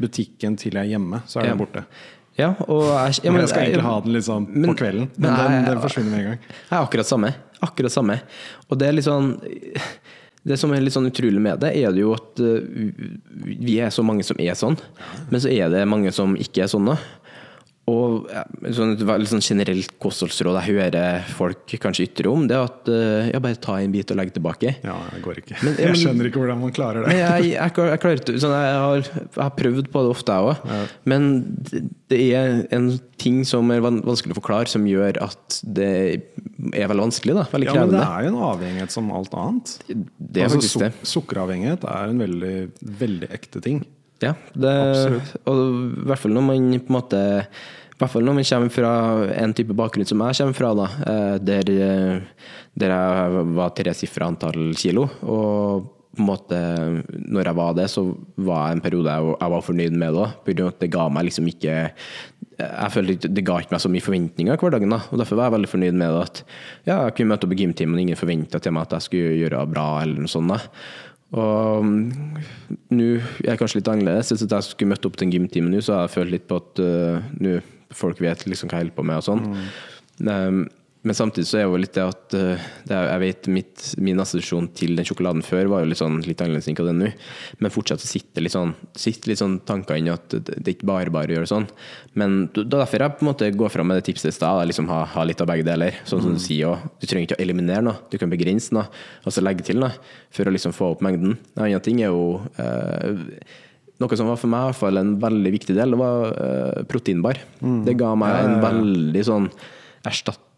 [0.00, 1.54] butikken til jeg er hjemme, så er Ja.
[1.54, 1.84] det borte.
[2.36, 5.52] Ja, jeg, ja, men- jeg skal egentlig ha den liksom Men- på kvelden, men men
[5.52, 6.38] den, den forsvinner med en gang.
[6.70, 7.34] Jeg er akkurat samme.
[7.62, 8.20] Akkurat samme.
[8.70, 9.38] Og det er litt sånn
[10.46, 12.60] Det som er litt sånn utrolig med det, er det jo at uh,
[13.42, 14.76] vi er så mange som er sånn,
[15.28, 16.94] men så er det mange som ikke er sånne.
[17.86, 18.42] Og ja,
[18.74, 22.90] sånn, et veldig sånn generelt kostholdsråd jeg hører folk kanskje ytre om, det er at
[22.90, 24.72] eh, ja, bare ta en bit og legg tilbake.
[24.82, 25.60] Ja, det går ikke.
[25.60, 27.14] Men- jeg, jeg skjønner ikke hvordan man klarer det.
[27.14, 30.96] Jeg, jeg, jeg, klarer sånn, har, har prøvd på det ofte, jeg òg.
[31.06, 31.28] Men
[32.10, 32.90] det, er en
[33.22, 35.90] ting som er vanskelig å forklare, som gjør at det
[36.74, 37.36] er veldig vanskelig.
[37.38, 37.46] Da.
[37.54, 39.76] Veldig Ja, men det er jo en avhengighet som alt annet.
[39.86, 40.90] Det er altså, faktisk det.
[41.04, 42.56] suk sukkeravhengighet er en veldig,
[43.06, 43.84] veldig ekte ting.
[44.24, 44.76] Ja, det,
[45.44, 47.18] og i hvert fall når man på en måte
[47.96, 48.92] i hvert fall når man kommer fra
[49.40, 54.28] en type bakgrunn som jeg kommer fra, da, eh, der, eh, der jeg var tresifra
[54.28, 55.06] antall kilo.
[55.24, 56.58] Og på en måte,
[57.08, 58.04] når jeg var det, så
[58.36, 60.26] var jeg en periode jeg, jeg var fornøyd med det.
[60.56, 60.78] òg.
[60.80, 61.76] det ga meg liksom ikke
[62.56, 64.92] jeg følte Det ga ikke meg så mye forventninger i hverdagen.
[64.92, 66.22] da, og Derfor var jeg veldig fornøyd med det.
[66.22, 66.44] At
[66.86, 69.36] ja, jeg kunne møte opp i gymtimen, og ingen forventa til meg at jeg skulle
[69.42, 69.88] gjøre bra.
[70.02, 70.60] eller noe sånt da.
[71.34, 72.38] Og mm,
[72.94, 74.30] nå er jeg kanskje litt annerledes.
[74.32, 76.60] Hvis jeg skulle møtt opp til en gymtime nå, så har jeg følt litt på
[76.62, 77.58] at uh, nå
[77.96, 79.44] folk vet liksom hva jeg holder på med og sånn.
[80.26, 80.62] Um,
[81.06, 84.18] men samtidig så er jo litt det at uh, det er, jeg vet mitt, min
[84.22, 87.10] assosiasjon til den sjokoladen før var jo litt sånn litt annerledes enn hva er nå.
[87.62, 90.88] Men fortsatt så sitter litt sånn, sitter litt sånn tanker inni at det, er ikke
[90.90, 91.68] bare bare å gjøre sånn.
[92.18, 94.64] Men det er derfor jeg på en måte går fram med det tipset i stad.
[94.66, 96.00] Liksom ha, ha litt av begge deler.
[96.10, 96.90] Sånn som du sier også.
[96.98, 98.88] Du trenger ikke å eliminere noe, du kan begrense noe.
[99.22, 99.94] Og så legge til noe
[100.34, 101.36] for å liksom få opp mengden.
[101.54, 103.22] En annen ting er jo eh,
[104.02, 106.82] noe som var for meg i hvert fall en veldig viktig del, det var eh,
[106.90, 107.40] proteinbar.
[107.86, 109.48] Det ga meg en veldig sånn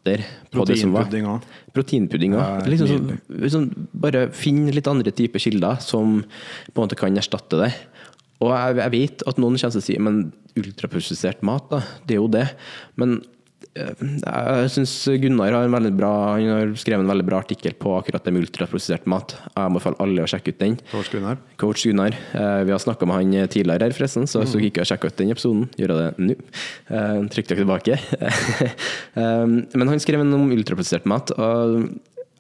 [0.04, 1.06] erstatter på det som var.
[1.06, 1.46] Proteinpudding òg.
[1.76, 2.42] Proteinpudding òg.
[2.42, 6.22] Ja, liksom sånn, liksom, bare finn litt andre typer kilder som
[6.72, 7.72] på en måte kan erstatte det.
[8.38, 10.20] Og jeg, jeg vet at noen kommer til å si men
[10.58, 12.46] ultraprosessert mat, da, det er jo det.
[12.98, 13.20] Men
[13.76, 18.46] jeg syns Gunnar har, bra, har skrevet en veldig bra artikkel på akkurat det med
[18.46, 19.36] ultraprosessert mat.
[19.52, 20.76] Jeg må falle alle å sjekke ut den.
[20.90, 21.38] Coach Gunnar.
[21.60, 22.16] Coach Gunnar.
[22.32, 25.12] Eh, vi har snakka med han tidligere, her forresten, så hvis dere ikke har sjekka
[25.12, 26.38] ut den episoden, gjør det nå.
[26.88, 28.00] Eh, trykk dere tilbake.
[29.18, 31.30] Eh, men han skrev en om ultraprosessert mat.
[31.34, 31.88] og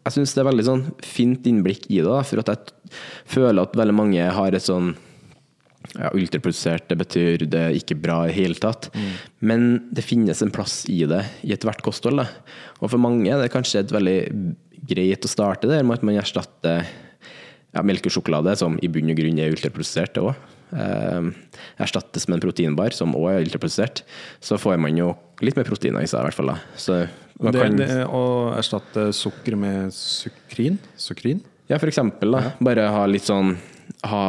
[0.08, 2.92] jeg syns det er veldig sånn fint innblikk i det, for at jeg
[3.28, 4.94] føler at veldig mange har et sånn
[5.98, 8.90] ja, ultraprodusert, det betyr det er ikke bra i hele tatt.
[9.42, 12.22] Men det finnes en plass i det i ethvert kosthold.
[12.22, 12.28] Da.
[12.78, 14.18] Og for mange er det kanskje et veldig
[14.88, 19.10] greit å starte der med at man erstatter ja, melk og sjokolade, som i bunn
[19.12, 20.46] og grunn er ultraprodusert, det òg.
[20.68, 21.28] Eh,
[21.80, 24.04] erstattes med en proteinbar, som òg er ultraprodusert.
[24.44, 25.12] Så får man jo
[25.44, 26.52] litt mer proteiner i seg, i hvert fall.
[26.54, 26.58] Da.
[26.76, 27.00] Så
[27.38, 28.24] man Det, kan, det, å
[28.56, 30.78] erstatte sukker med sukrin?
[30.98, 31.42] Sukrin?
[31.68, 32.32] Ja, for eksempel.
[32.34, 32.54] Da.
[32.64, 33.58] Bare ha litt sånn
[34.08, 34.22] Ha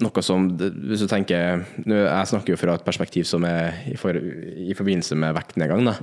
[0.00, 4.16] noe som Hvis du tenker Jeg snakker jo fra et perspektiv som er i, for,
[4.16, 5.84] i forbindelse med vektnedgang.
[5.88, 5.96] Da.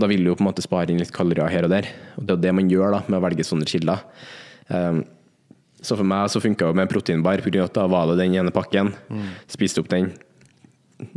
[0.00, 1.90] da vil du jo på en måte spare inn litt kalorier her og der.
[2.16, 4.04] Og det er jo det man gjør da, med å velge sånne kilder.
[4.70, 5.02] Um,
[5.84, 8.54] så for meg så funka det med en proteinbar, for da var det den ene
[8.54, 8.94] pakken.
[9.52, 10.14] Spiste opp den.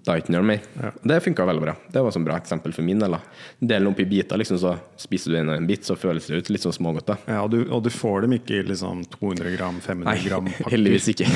[0.04, 0.62] Da er ikke noe mer.
[1.04, 1.74] Det funka veldig bra.
[1.92, 3.12] Det var et bra eksempel for min del.
[3.12, 3.20] da.
[3.60, 6.50] Den opp i biter, liksom, så spiser du en, en bit, så føles det ut
[6.54, 7.06] litt sånn smågodt.
[7.08, 7.18] da.
[7.28, 10.46] Ja, og du, og du får dem ikke i liksom 200 gram, 500 Nei, gram
[10.52, 10.72] pakker.
[10.76, 11.28] heldigvis ikke.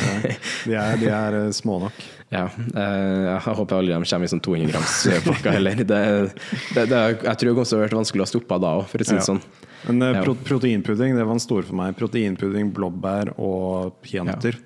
[0.67, 2.03] De er, de er eh, små nok.
[2.31, 4.95] Ja, eh, jeg håper aldri de kommer i sånn 200 grams
[5.27, 5.81] pakker heller.
[5.83, 5.99] Det,
[6.75, 9.15] det, det, jeg tror det har vært vanskelig å stoppe da òg, for å si
[9.17, 9.27] det Ja.
[9.33, 9.41] sånn.
[9.89, 10.23] Men eh, Ja.
[10.23, 11.95] pro proteinpudding det var en stor for meg.
[11.97, 14.59] Proteinpudding, blåbær og peanøtter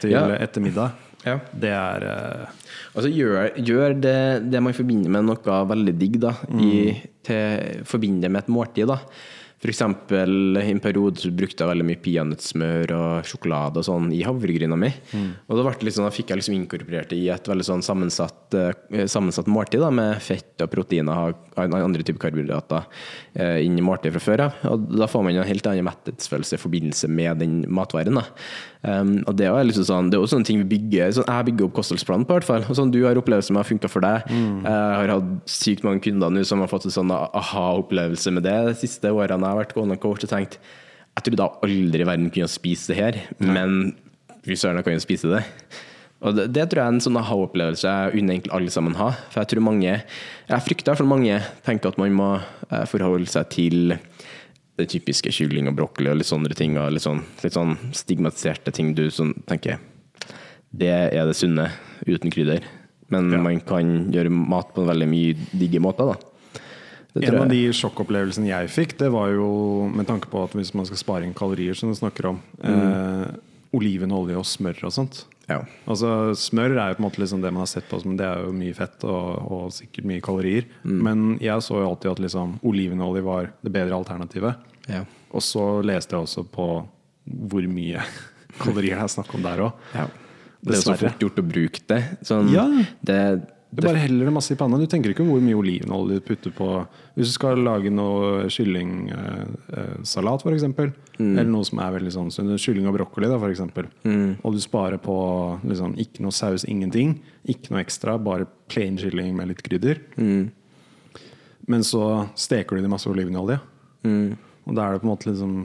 [0.00, 0.26] til Ja.
[0.38, 0.92] ettermiddag.
[1.26, 1.36] Ja.
[1.52, 2.54] Det er uh...
[2.94, 6.94] Altså gjør, gjør det, det man forbinder med noe veldig digg, da, i,
[7.26, 8.90] til, forbinder med et måltid.
[8.90, 8.98] da.
[9.60, 14.22] Eksempel i en periode så brukte jeg veldig mye peanøttsmør og sjokolade og sånn i
[14.24, 14.88] havregryna mi.
[15.52, 19.04] Og da, liksom, da fikk jeg liksom inkorporert det i et veldig sånn sammensatt, eh,
[19.04, 22.88] sammensatt måltid da, med fett og proteiner og andre typer karbohydrater
[23.36, 24.58] eh, inn i måltidet fra før av.
[24.72, 28.16] Og da får man en helt annen metthetsfølelse i forbindelse med den matvaren.
[28.16, 28.24] da.
[28.80, 31.50] Um, og det er liksom sånn, det er også sånne ting vi bygger sånn, Jeg
[31.50, 32.64] bygger opp kostholdsplanen på, i hvert fall.
[32.64, 34.24] Og sånn du har opplevelse med har funka for deg.
[34.30, 38.56] Jeg har hatt sykt mange kunder nå som har fått en sånn aha-opplevelse med det
[38.70, 40.60] de siste årene jeg har vært gående coach og tenkt
[41.10, 43.94] jeg trodde aldri i verden kunne spise det her, men
[44.46, 45.42] fy søren, jeg kan jo spise det.
[46.20, 49.08] Og det, det tror jeg er en sånn aha-opplevelse jeg unner egentlig alle sammen ha.
[49.32, 53.48] For jeg tror mange Jeg frykter for mange tenker at man må eh, forholde seg
[53.54, 53.94] til
[54.80, 56.76] det typiske kylling og brokkoli og litt sånne ting.
[56.80, 59.80] Og litt sånn, litt sånn stigmatiserte ting du sånn tenker
[60.70, 61.70] Det er det sunne,
[62.04, 62.68] uten krydder.
[63.10, 66.29] Men man kan gjøre mat på en veldig mye digge måter, da.
[67.18, 70.86] En av de sjokkopplevelsene jeg fikk, det var jo med tanke på at hvis man
[70.86, 73.26] skal spare inn kalorier, som du snakker om, eh,
[73.74, 75.24] olivenolje og smør og sånt.
[75.50, 75.64] Ja.
[75.90, 78.26] Altså Smør er jo på en måte liksom det man har sett på som det
[78.26, 80.68] er jo mye fett og, og sikkert mye kalorier.
[80.84, 80.98] Mm.
[81.06, 84.54] Men jeg så jo alltid at liksom olivenolje var det bedre alternativet.
[84.90, 85.02] Ja.
[85.34, 86.68] Og så leste jeg også på
[87.50, 88.02] hvor mye
[88.62, 89.86] kalorier det er snakk om der òg.
[89.94, 90.06] Ja.
[90.60, 92.00] Det er så fort gjort å bruke det.
[92.26, 92.66] Sånn, Ja.
[93.02, 93.20] det
[93.70, 94.78] Du bare heller det masse i panna.
[94.80, 96.66] Du tenker ikke hvor mye olivenolje du putter på
[97.14, 101.34] Hvis du skal lage noe kyllingsalat, f.eks., mm.
[101.36, 103.86] eller noe som er veldig sånn så kylling og brokkoli, da, eksempel.
[104.02, 104.40] Mm.
[104.42, 105.16] og du sparer på
[105.62, 110.02] liksom, ikke noe saus, ingenting, ikke noe ekstra, bare plain kylling med litt krydder.
[110.18, 110.50] Mm.
[111.70, 113.60] Men så steker du det i masse olivenolje,
[114.00, 114.32] Mm.
[114.64, 115.56] og da er det på en måte liksom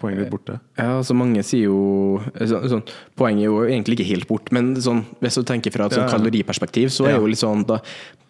[0.00, 0.58] poenget ditt borte.
[0.78, 2.84] Ja, altså mange sier jo så, sånn,
[3.18, 6.10] Poenget er jo egentlig ikke helt bort, men sånn, hvis du tenker fra et sånn
[6.10, 7.80] kaloriperspektiv, så er jo litt sånn da,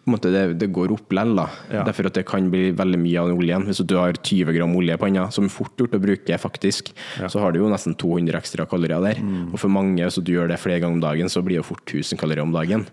[0.09, 1.45] måte det, det går opp lell, da.
[1.71, 1.83] Ja.
[1.87, 3.63] Derfor at det kan bli veldig mye av den oljen.
[3.69, 6.91] Hvis du har 20 gram olje i panna, som er fort gjort å bruke, faktisk,
[7.17, 7.23] Ja.
[7.27, 7.29] Mm.
[7.31, 9.21] så har du jo nesten 200 ekstra kalorier der.
[9.53, 11.85] Og for mange, hvis du gjør det flere ganger om dagen, så blir det fort
[11.85, 12.85] 1000 kalorier om dagen.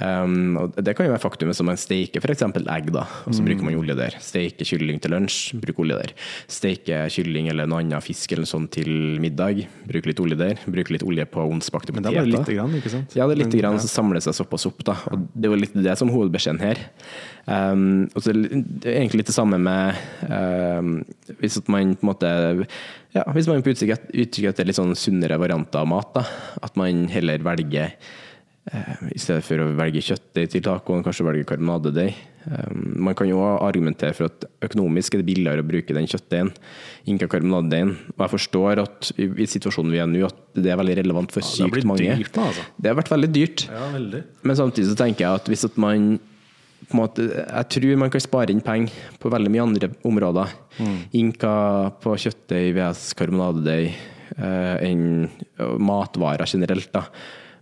[0.00, 2.42] Um, og det kan jo være faktum som man steiker f.eks.
[2.42, 3.80] egg, da, og så bruker man Mm.
[3.82, 4.14] olje der.
[4.20, 6.12] Steker kylling til lunsj, bruk olje der.
[6.48, 8.88] Steker kylling eller noe annet fisk eller sånt til
[9.22, 10.58] middag, bruk litt olje der.
[10.66, 13.14] Bruk litt olje på onsbakte Men det er bare lite grann, ikke sant?
[13.16, 14.82] Ja, det er lite grann, og så samler det seg såpass opp.
[14.86, 14.96] Da.
[15.12, 16.12] Og det jo litt det som er
[16.56, 16.78] hovedbeskjeden her.
[17.46, 19.94] Um, og så egentlig litt det samme med
[20.26, 20.96] um,
[21.38, 22.30] hvis man på en måte
[23.14, 26.10] ja, Hvis man er på utkikk et- utkikk etter litt sånn sunnere varianter av mat,
[26.16, 26.24] da,
[26.66, 27.94] at man heller velger
[28.74, 32.18] uh, i stedet for å velge kjøttdeig til tacoen, kanskje velge karbonadedeig.
[32.50, 36.50] Um, man kan jo argumentere for at økonomisk er det billigere å bruke den kjøttdeigen
[37.06, 37.94] enn karbonadedeigen.
[38.18, 41.30] Og jeg forstår at i, i situasjonen vi er nå, at det er veldig relevant
[41.34, 42.10] for ja, sykt mange.
[42.20, 42.66] dyrt altså.
[42.76, 43.68] Det har vært veldig dyrt.
[43.70, 44.26] Ja, veldig.
[44.42, 46.16] Men samtidig så tenker jeg at hvis at man
[46.94, 50.52] måte, Jeg tror man kan spare inn penger på veldig mye andre områder.
[51.12, 51.54] Inka
[52.02, 53.94] på kjøttdeig, VS, karbonadedeig,
[54.36, 55.28] eh, enn
[55.78, 56.92] matvarer generelt.
[56.92, 57.06] da.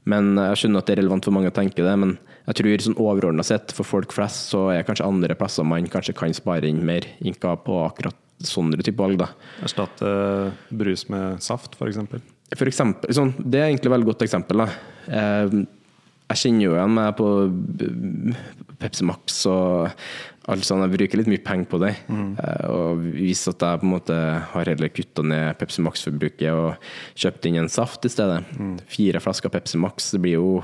[0.05, 2.83] Men Jeg skjønner at det er relevant for mange å tenke det, men jeg tror
[2.85, 6.69] sånn overordna sett for folk flest så er kanskje andre plasser man kanskje kan spare
[6.69, 9.19] inn mer, inka på akkurat sånne type valg.
[9.19, 9.29] da.
[9.63, 11.97] Erstatte brus med saft, f.eks.
[12.55, 14.61] For eksempel, sånn, det er egentlig et veldig godt eksempel.
[14.61, 14.69] Da.
[15.09, 15.65] Eh,
[16.35, 17.27] jeg kjenner jo igjen meg på
[18.85, 19.91] Pepsi Max og
[20.53, 20.85] alt sånt.
[20.85, 21.95] Jeg bruker litt mye penger på det.
[22.13, 22.35] Mm.
[22.69, 24.19] og hvis at jeg på en måte
[24.53, 28.43] har heller kutta ned Pepsi Max-forbruket og kjøpt inn en saft i stedet.
[28.91, 30.61] Fire flasker Pepsi Max, det blir jo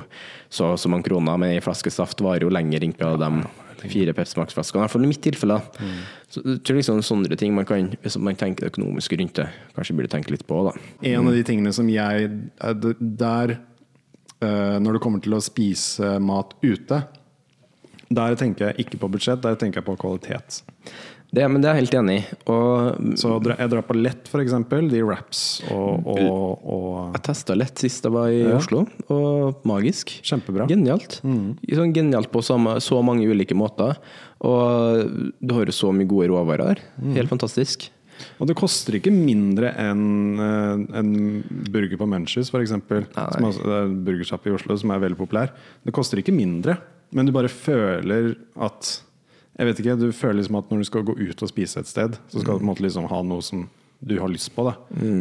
[0.52, 3.88] så og så mange kroner, men ei flaske saft varer jo lenger innpå ja, de
[3.88, 4.82] fire Pepsi Max-flaskene.
[4.82, 5.56] I hvert fall i mitt tilfelle.
[5.80, 5.96] Mm.
[6.30, 9.96] Så jeg tror liksom sånne ting man kan, hvis man tenker økonomisk rundt det, kanskje
[9.96, 10.60] burde tenke litt på.
[10.68, 10.74] da.
[11.12, 16.18] En av de tingene som jeg er Der eh, Når det kommer til å spise
[16.20, 17.02] mat ute,
[18.10, 20.62] der tenker jeg ikke på budsjett, der tenker jeg på kvalitet.
[21.30, 22.22] Det, men det er jeg helt enig i.
[22.50, 24.54] Og Så jeg drar på lett, f.eks.
[24.90, 28.56] De wraps og, og, og jeg testa lett sist jeg var i Ja.
[28.58, 28.82] Oslo,
[29.14, 30.10] og magisk.
[30.26, 30.66] Kjempebra.
[30.70, 31.20] Genialt.
[31.22, 33.94] Sånn genialt på så, så mange ulike måter.
[34.42, 35.06] Og
[35.38, 36.82] du har jo så mye gode råvarer.
[37.14, 37.92] Helt fantastisk.
[38.42, 40.02] Og det koster ikke mindre enn
[40.44, 41.12] eh, en
[41.72, 42.74] burger på Munchies, f.eks.
[42.74, 45.54] En burgersjappe i Oslo som er veldig populær.
[45.86, 46.74] Det koster ikke mindre,
[47.10, 48.90] men du bare føler at
[49.58, 51.88] Jeg vet ikke, Du føler liksom at når du skal gå ut og spise et
[51.90, 53.66] sted, så skal du på en måte liksom ha noe som
[54.00, 54.64] du har lyst på.
[54.64, 54.76] Da.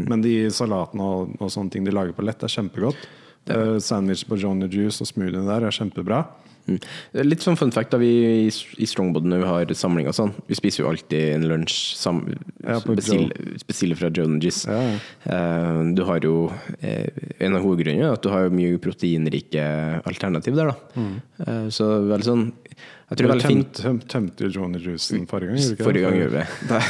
[0.08, 3.02] Men de salatene og, og sånne ting de lager på lett, er kjempegodt.
[3.49, 6.25] Eh, sandwich på Johnny Juice og smoothien der er kjempebra.
[6.69, 6.78] Mm.
[7.25, 8.10] Litt sånn fun fact da vi
[8.45, 10.34] i, Strongbod når vi har samling og sånn.
[10.49, 12.21] Vi spiser jo alltid en lunsj sam,
[12.62, 14.65] Ja, bestiller fra Joe Gis.
[14.69, 14.99] Ja, ja.
[15.25, 17.08] Eh, Du har jo uh,
[17.39, 19.63] En av hovedgrunnene er at du har mye proteinrike
[20.06, 20.99] alternativ der, da.
[20.99, 21.15] Mm.
[21.39, 23.82] Uh, Så veldig sånn Jeg tror det er Du veldig fint.
[24.12, 25.63] tømte, jo Johnny Juicen forrige gang?
[25.63, 25.88] ikke?
[25.88, 26.84] Forrige gang gjorde vi da,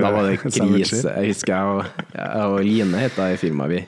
[0.00, 1.04] da var det eh, krise.
[1.04, 3.84] Jeg husker jeg og, jeg og Line het i firmaet vi.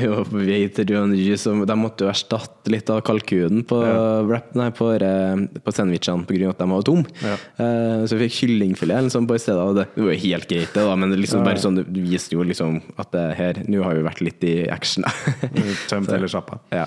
[0.04, 3.80] Vi var på vei til John så de måtte jo erstatte litt av kalkunen på,
[3.84, 4.40] ja.
[4.58, 6.50] nei, på, eh, på sandwichene pga.
[6.52, 7.06] at de var tomme.
[7.24, 7.36] Ja.
[7.60, 9.64] Eh, Så vi fikk kyllingfilet liksom, på stedet.
[9.64, 11.86] Og det, det var jo helt greit, det, da, men det liksom bare sånn, det
[12.06, 15.04] viste jo liksom at det her Nå har vi vært litt i action.
[15.90, 16.60] Tømt hele sjappa.
[16.74, 16.86] Ja.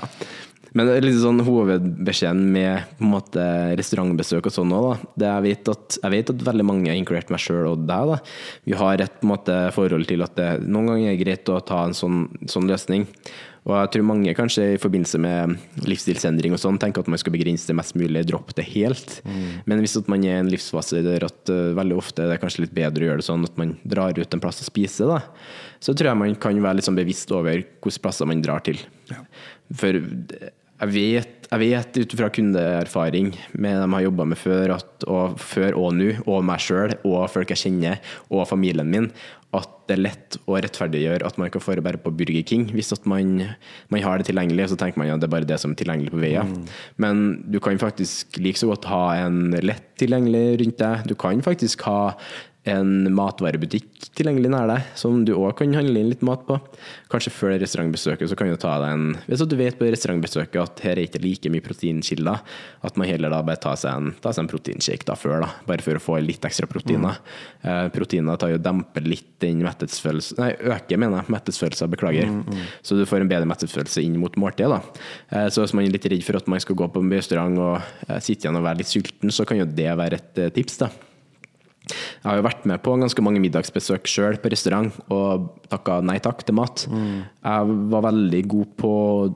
[0.73, 3.45] Men er litt sånn hovedbeskjeden med på en måte
[3.77, 5.11] restaurantbesøk og sånn òg, da.
[5.21, 8.19] Det jeg, vet at, jeg vet at veldig mange, inkludert meg sjøl og deg, da,
[8.65, 11.61] vi har et på en måte, forhold til at det noen ganger er greit å
[11.61, 13.05] ta en sånn, sånn løsning.
[13.63, 17.31] Og jeg tror mange kanskje i forbindelse med livsstilsendring og sånn, tenker at man skal
[17.35, 19.21] begrense det mest mulig, droppe det helt.
[19.69, 22.41] Men hvis at man er i en livsfase der at uh, veldig ofte er det
[22.41, 25.07] kanskje litt bedre å gjøre det sånn at man drar ut en plass å spise,
[25.07, 25.21] da,
[25.79, 28.83] så tror jeg man kan være litt sånn bevisst over hvilke plasser man drar til.
[29.79, 30.03] For
[30.83, 35.05] jeg vet, jeg vet ut fra kundeerfaring med dem jeg har jobba med før, at,
[35.07, 39.09] og før og nå, og meg sjøl, og folk jeg kjenner, og familien min,
[39.53, 42.65] at det er lett å rettferdiggjøre at man kan få bare på Burger King.
[42.73, 43.35] Hvis at man,
[43.93, 46.13] man har det tilgjengelig, så tenker man at det er bare det som er tilgjengelig
[46.13, 46.55] på veien.
[46.97, 51.05] Men du kan faktisk like så godt ha en lett tilgjengelig rundt deg.
[51.11, 52.15] Du kan faktisk ha
[52.69, 56.55] en matvarebutikk tilgjengelig nær deg, som du òg kan handle inn litt mat på.
[57.11, 60.83] Kanskje før restaurantbesøket så kan du ta deg en Hvis du vet på restaurantbesøket at
[60.85, 62.39] her er ikke like mye proteinkilder,
[62.87, 65.51] at man heller da bare tar seg en, tar seg en proteinshake da før, da,
[65.67, 67.19] bare for å få litt ekstra proteiner.
[67.63, 72.29] Eh, proteiner tar jo demper litt den mettelsesfølelsen Nei, øker, mener jeg, mettelsesfølelsen, beklager.
[72.85, 74.71] Så du får en bedre mettelsesfølelse inn mot måltidet.
[74.71, 75.07] da.
[75.35, 77.59] Eh, så hvis man er litt redd for at man skal gå på en restaurant
[77.59, 77.75] og
[78.07, 80.79] eh, sitte igjen og være litt sulten, så kan jo det være et eh, tips.
[80.85, 80.93] da.
[81.83, 86.15] Jeg har jo vært med på ganske mange middagsbesøk sjøl på restaurant og takka nei
[86.23, 86.85] takk til mat.
[87.43, 88.91] Jeg var veldig god på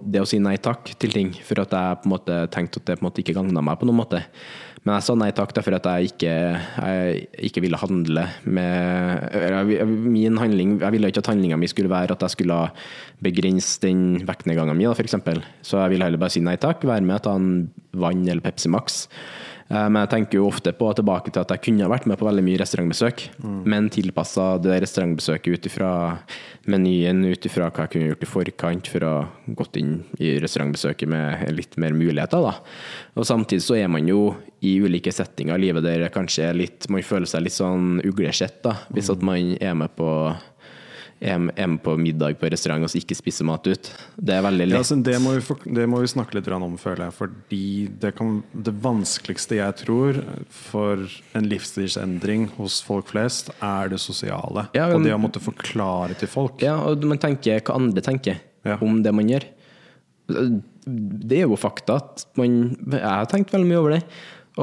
[0.07, 2.85] det å si nei takk til ting, for at jeg på en måte tenkte at
[2.87, 4.23] det på en måte ikke gagna meg på noen måte.
[4.85, 6.31] Men jeg sa nei takk derfor at jeg ikke,
[6.79, 11.89] jeg ikke ville handle med jeg- Min handling, Jeg ville ikke at handlinga mi skulle
[11.91, 12.71] være at jeg skulle
[13.21, 15.15] begrense den vektnedgangen min, f.eks.
[15.61, 18.69] Så jeg ville heller bare si nei takk, være med, ta en vann eller Pepsi
[18.69, 19.07] Max.
[19.69, 22.19] Eh, Men jeg tenker jo ofte på tilbake til at jeg kunne ha vært med
[22.19, 23.23] på veldig mye restaurantbesøk,
[23.67, 25.91] men tilpassa det restaurantbesøket ut ifra
[26.71, 29.13] menyen, ut ifra hva jeg kunne gjort i forkant for å
[29.59, 32.43] gått inn i restaurantbesøket med litt mer muligheter.
[32.47, 32.55] Da.
[33.15, 37.03] Og samtidig så er man jo i ulike settinger i livet der kanskje litt, man
[37.05, 40.09] føler seg litt sånn uglesett, da, hvis at man er med på
[41.21, 43.89] er med på middag på restaurant og så ikke spiser mat ut.
[44.21, 44.77] Det er veldig Ja, lett.
[44.83, 47.13] altså, det, må vi, for- det må vi snakke litt om, føler jeg.
[47.17, 47.61] Fordi
[48.03, 54.67] det, kan, det vanskeligste jeg tror for en livsstilsendring hos folk flest, er det sosiale.
[54.77, 56.61] Ja, og det å måtte forklare til folk.
[56.61, 58.77] Ja, og man tenker hva andre tenker Ja.
[58.81, 59.43] om det man gjør.
[60.27, 64.03] Det er jo fakta at man Jeg har tenkt veldig mye over det.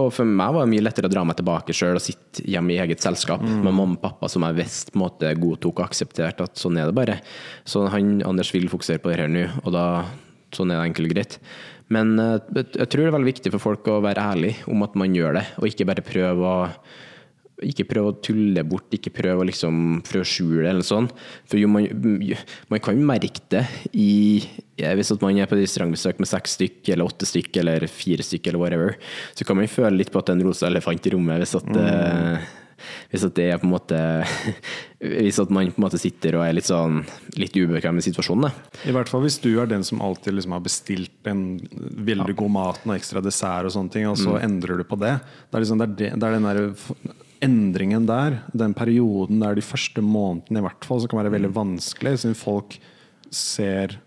[0.00, 2.74] Og for meg var det mye lettere å dra meg tilbake sjøl og sitte hjemme
[2.74, 5.86] i eget selskap med mamma og pappa, som jeg visste på en måte godtok og
[5.86, 7.20] aksepterte at sånn er det bare.
[7.68, 9.86] Så han Anders vil fokusere på det her nå, og da
[10.54, 11.38] sånn er det enkelt og greit.
[11.94, 14.94] Men eh, jeg tror det er veldig viktig for folk å være ærlig om at
[14.98, 16.68] man gjør det, og ikke bare prøve å
[17.62, 21.06] ikke prøve å tulle bort, ikke prøve å liksom prøve å skjule det eller sånn.
[21.50, 21.86] For jo, man,
[22.72, 23.62] man kan jo merke det
[23.92, 24.42] i
[24.74, 28.50] ja, Hvis man er på restaurantbesøk med seks stykk, eller åtte stykk, eller fire stykk,
[28.50, 28.98] eller whatever,
[29.38, 31.54] så kan man føle litt på at det er en rosa elefant i rommet hvis
[31.60, 32.48] at mm.
[33.12, 34.00] hvis at det er på en måte
[35.04, 37.02] Hvis at man på en måte sitter og er litt sånn
[37.36, 38.48] litt ubekvem i situasjonen.
[38.48, 38.78] Da.
[38.88, 41.42] I hvert fall hvis du er den som alltid liksom har bestilt en
[42.08, 45.18] veldig god mat og ekstra dessert, og sånne ting, og så endrer du på det.
[45.20, 49.54] Det er, liksom, det er, det, det er den der endringen der, den perioden der
[49.58, 52.78] de første månedene i hvert fall, som kan være veldig vanskelig, siden folk
[53.34, 53.98] ser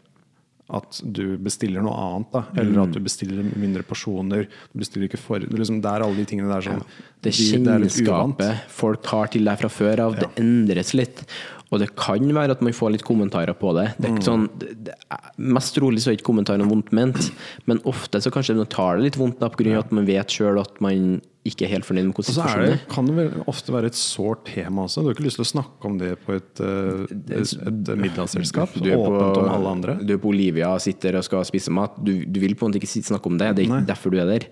[0.68, 2.42] at du bestiller noe annet, da.
[2.60, 4.50] eller at du bestiller mindre porsjoner.
[4.74, 6.82] Du bestiller ikke for, liksom, det er alle de tingene der som
[7.24, 11.24] Det de- det kjennskapet folk har til deg fra før av, det endres litt.
[11.72, 13.90] Og det kan være at man får litt kommentarer på det.
[13.98, 14.96] det, er ikke sånn, det,
[15.38, 17.32] mest trolig så er ikke kommentarene vondt ment,
[17.68, 20.62] men ofte så kanskje man tar det litt vondt da, av at man vet sjøl
[20.62, 23.72] at man ikke er helt fornøyd med hvordan situasjonen er det, kan det vel ofte
[23.72, 25.04] være et sårt tema også.
[25.04, 27.04] Du har ikke lyst til å snakke om det på et, eh,
[27.38, 28.74] et, et middagsselskap?
[28.76, 29.96] Du er, Åpent på, om alle andre?
[30.02, 31.96] du er på Olivia sitter og skal spise mat.
[32.04, 33.88] Du, du vil på en måte ikke snakke om det, det er ikke Nei.
[33.88, 34.50] derfor du er der.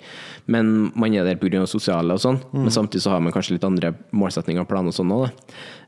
[0.51, 1.65] Men man er der pga.
[1.67, 2.39] sosiale og sånn.
[2.53, 2.63] Mm.
[2.63, 5.27] Men samtidig så har man kanskje litt andre målsetninger og planer og sånn òg.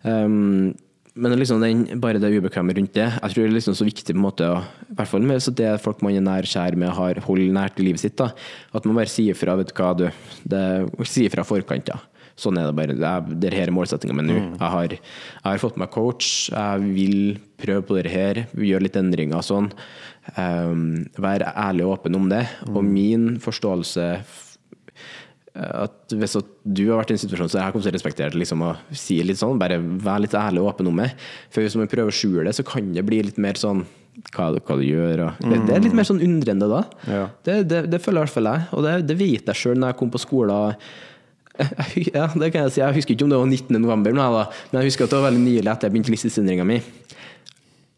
[0.03, 0.75] Um,
[1.17, 3.07] men liksom den, bare det ubekvemme rundt det.
[3.09, 5.41] Jeg tror det er liksom så viktig på en måte å, i hvert fall med
[5.43, 8.17] så det folk man er nær kjær med, har holder nært i livet sitt.
[8.19, 8.31] da,
[8.77, 9.57] At man bare sier fra.
[9.59, 10.07] vet du hva, du,
[10.45, 10.61] det,
[11.09, 11.89] sier fra forkant.
[11.93, 11.99] ja.
[12.37, 12.93] Sånn er det bare.
[12.93, 14.35] Det er, det her er målsettinga mi nå.
[14.37, 16.51] Jeg, har, jeg har fått meg coach.
[16.53, 18.43] Jeg vil prøve på det her.
[18.53, 19.71] Gjøre litt endringer og sånn.
[20.37, 22.43] Um, være ærlig og åpen om det.
[22.69, 24.05] Og min forståelse
[25.57, 28.29] at hvis at du har vært i en situasjon så jeg kommer til å respektere
[28.33, 31.11] det liksom, og si litt sånn, bare vær litt ærlig og åpen om det.
[31.49, 33.81] For hvis man prøver å skjule det, så kan det bli litt mer sånn
[34.35, 35.25] hva, hva du gjør.
[35.27, 36.83] Og, det, det er litt mer sånn undrende da.
[37.09, 37.23] Ja.
[37.47, 39.93] Det, det, det føler i hvert fall jeg, og det, det vet jeg sjøl når
[39.95, 40.55] jeg kom på skolen.
[40.71, 41.05] Jeg-
[42.13, 42.81] Ja, det kan jeg si.
[42.83, 43.79] Jeg husker ikke om det var 19.
[43.81, 46.75] november, men jeg husker at det var veldig nylig etter jeg begynte listesendringa mi.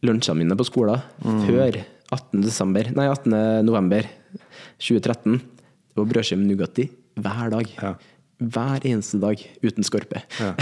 [0.08, 1.02] Lunsjene mine på skolen
[1.44, 1.76] før
[2.16, 2.40] 18.
[2.46, 3.36] desember, nei 18.
[3.68, 4.08] november
[4.80, 6.86] 2013, det var brødskive med Nugatti
[7.24, 7.76] hver dag.
[7.80, 7.94] Ja.
[8.40, 10.22] Hver eneste dag uten skorpe.
[10.40, 10.54] Ja.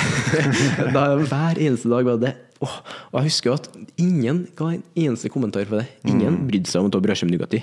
[0.95, 2.77] da, hver eneste dag var det Åh,
[3.11, 3.67] Og jeg husker at
[4.01, 5.85] ingen ga en eneste kommentar på det.
[6.09, 7.61] Ingen brydde seg om å ta brødskive Nugatti.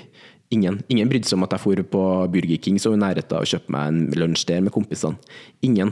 [0.55, 0.79] Ingen.
[0.87, 3.75] Ingen brydde seg om at jeg for på Burger King så i nærheten og kjøpte
[3.75, 5.19] meg en lunsj der med kompisene.
[5.67, 5.91] Ingen.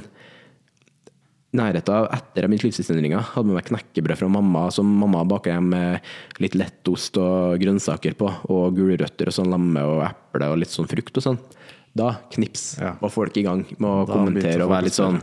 [1.54, 6.42] Nærheten etter min livsstilsendringa hadde med meg knekkebrød fra mamma, som mamma baka hjem med
[6.42, 10.90] litt lettost og grønnsaker på, og gulrøtter og sånn lamme og eple og litt sånn
[10.90, 11.38] frukt og sånn.
[11.96, 12.96] Da, knips, Ja.
[13.02, 15.20] var folk i gang med å Da kommentere og være litt sånn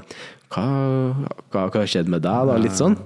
[0.50, 0.64] hva,
[1.50, 2.56] hva, hva har skjedd med deg, da?
[2.58, 2.96] Litt sånn.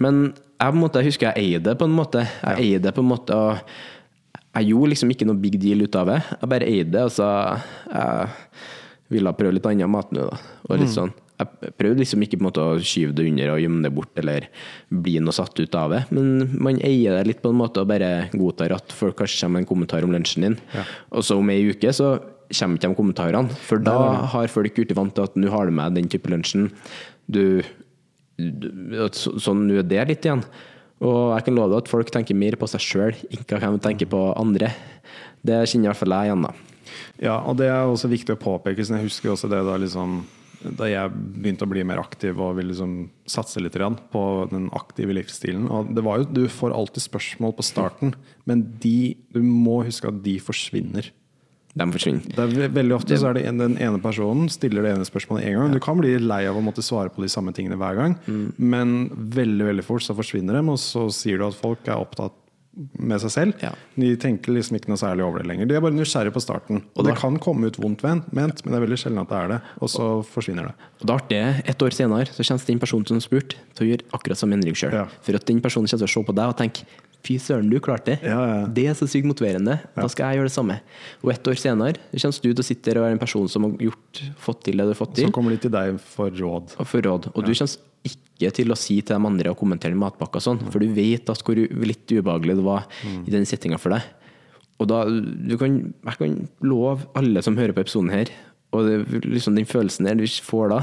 [0.00, 2.22] Men jeg, måte, jeg husker jeg eide det på en måte.
[2.42, 3.58] Jeg eide det på en måte, og
[4.54, 6.20] jeg gjorde liksom ikke noe big deal ut av det.
[6.40, 7.28] Jeg bare eide det, og så
[7.92, 8.30] jeg
[9.12, 10.38] ville prøve litt annen mat nå, da.
[10.68, 11.12] Og litt sånn.
[11.34, 14.20] jeg prøvde liksom ikke på en måte å skyve det under og gjemme det bort
[14.22, 14.46] eller
[14.88, 17.88] bli noe satt ut av det, men man eier det litt på en måte og
[17.90, 20.56] bare godtar at folk kanskje kommer med en kommentar om lunsjen din,
[21.10, 22.12] og så om ei uke så
[22.52, 23.50] kommer ikke de kommentarene.
[23.68, 23.96] For da
[24.34, 26.70] har folk blitt vant til at nå har du med den type lunsjen.
[27.30, 27.62] Du,
[28.38, 30.44] du så- Sånn nå er det litt igjen.
[31.04, 33.78] Og jeg kan love deg at folk tenker mer på seg sjøl, ikke hva de
[33.82, 34.70] tenker på andre.
[35.44, 36.52] Det kjenner i hvert fall jeg igjen, da.
[37.20, 38.84] Ja, og det er også viktig å påpeke.
[38.86, 40.22] Jeg husker også det da, liksom,
[40.78, 45.12] da jeg begynte å bli mer aktiv og ville liksom satse litt på den aktive
[45.12, 45.68] livsstilen.
[45.70, 48.14] Og det var jo, Du får alltid spørsmål på starten,
[48.46, 51.10] men de, du må huske at de forsvinner.
[51.74, 52.22] De forsvinner.
[52.30, 55.48] Det er veldig ofte så er det en, den ene personen stiller det ene spørsmålet
[55.48, 55.74] en gang.
[55.74, 58.16] Du kan bli lei av å måtte svare på de samme tingene hver gang,
[58.56, 62.38] men veldig veldig fort så forsvinner dem, og så sier du at folk er opptatt
[62.74, 63.62] med seg selv.
[63.62, 63.70] Ja.
[63.98, 65.68] De tenker liksom ikke noe særlig over det lenger.
[65.70, 66.82] De er bare nysgjerrige på starten.
[66.98, 69.52] Og det kan komme ut vondt ment, men det er veldig sjelden at det er
[69.54, 69.60] det.
[69.78, 70.90] Og så forsvinner det.
[71.00, 74.08] Og det artige, et år senere så kommer den personen som spurte, til å gjøre
[74.18, 74.96] akkurat samme endring sjøl.
[75.02, 75.06] Ja.
[75.26, 76.86] For at den personen kommer til å se på deg og tenke
[77.24, 78.28] Fy søren, du klarte det.
[78.28, 78.56] Ja, ja.
[78.68, 79.78] Det er så sykt motiverende.
[79.96, 80.76] Da skal jeg gjøre det samme.
[81.24, 83.64] Og et år senere kommer du til å sitte der og være en person som
[83.64, 85.30] har gjort, fått til det du har fått til.
[85.30, 86.76] Så kommer de til deg for råd.
[86.76, 87.30] og for råd.
[87.32, 90.60] Og du kommer ikke til å si til de andre og kommentere matpakka og sånn,
[90.68, 92.84] for du vet at hvor litt ubehagelig det var
[93.24, 94.04] i den settinga for deg.
[94.82, 96.34] Og da, du kan, jeg kan
[96.66, 98.32] love alle som hører på episoden her,
[98.74, 100.80] og det, liksom den følelsen her du får da,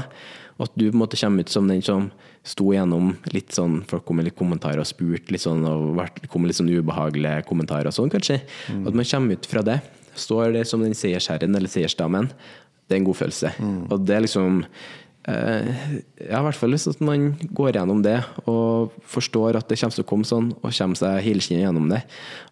[0.62, 2.10] at du på en måte kommer ut som den som
[2.44, 6.28] sto gjennom litt sånn Folk kom med litt kommentarer og spurte litt sånn, og vært-
[6.28, 8.40] kom med litt sånn ubehagelige kommentarer og sånn, kanskje.
[8.86, 9.80] At man kommer ut fra det.
[10.14, 12.28] Står det som den seiersherren eller seiersdamen.
[12.88, 13.52] Det er en god følelse.
[13.90, 14.64] Og det er liksom
[15.24, 15.68] Eh,
[16.18, 19.68] Jeg har i hvert fall lyst til at man går gjennom det og forstår at
[19.68, 22.02] det kommer til å komme sånn, og kommer seg helskinnet gjennom det.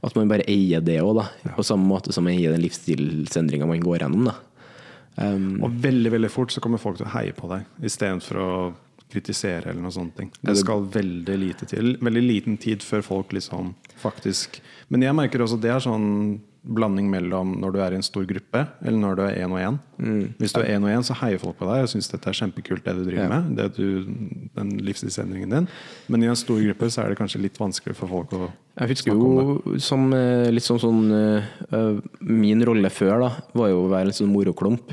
[0.05, 1.19] At man bare eier det òg,
[1.57, 4.25] på samme måte som man eier den livsstilsendringa man går gjennom.
[4.25, 4.35] da.
[5.21, 8.51] Um, Og veldig veldig fort så kommer folk til å heie på deg istedenfor å
[9.11, 10.21] kritisere eller noe sånt.
[10.41, 11.97] Det skal veldig lite til.
[12.01, 17.07] Veldig liten tid før folk liksom faktisk Men jeg merker også det er sånn blanding
[17.11, 19.79] mellom når du er i en stor gruppe, eller når du er én og én.
[20.41, 22.37] Hvis du er én og én, så heier folk på deg og syns dette er
[22.37, 23.41] kjempekult, det du driver Ja.
[23.41, 23.57] med.
[23.57, 24.05] Det du,
[24.57, 25.69] den livsstilsendringen din.
[26.09, 28.51] Men i en stor gruppe så er det kanskje litt vanskelig for folk å
[28.81, 31.43] Jeg husker jo som eh, litt sånn, sånn eh,
[31.73, 34.93] eh, Min rolle før da var jo å være litt sånn moroklump.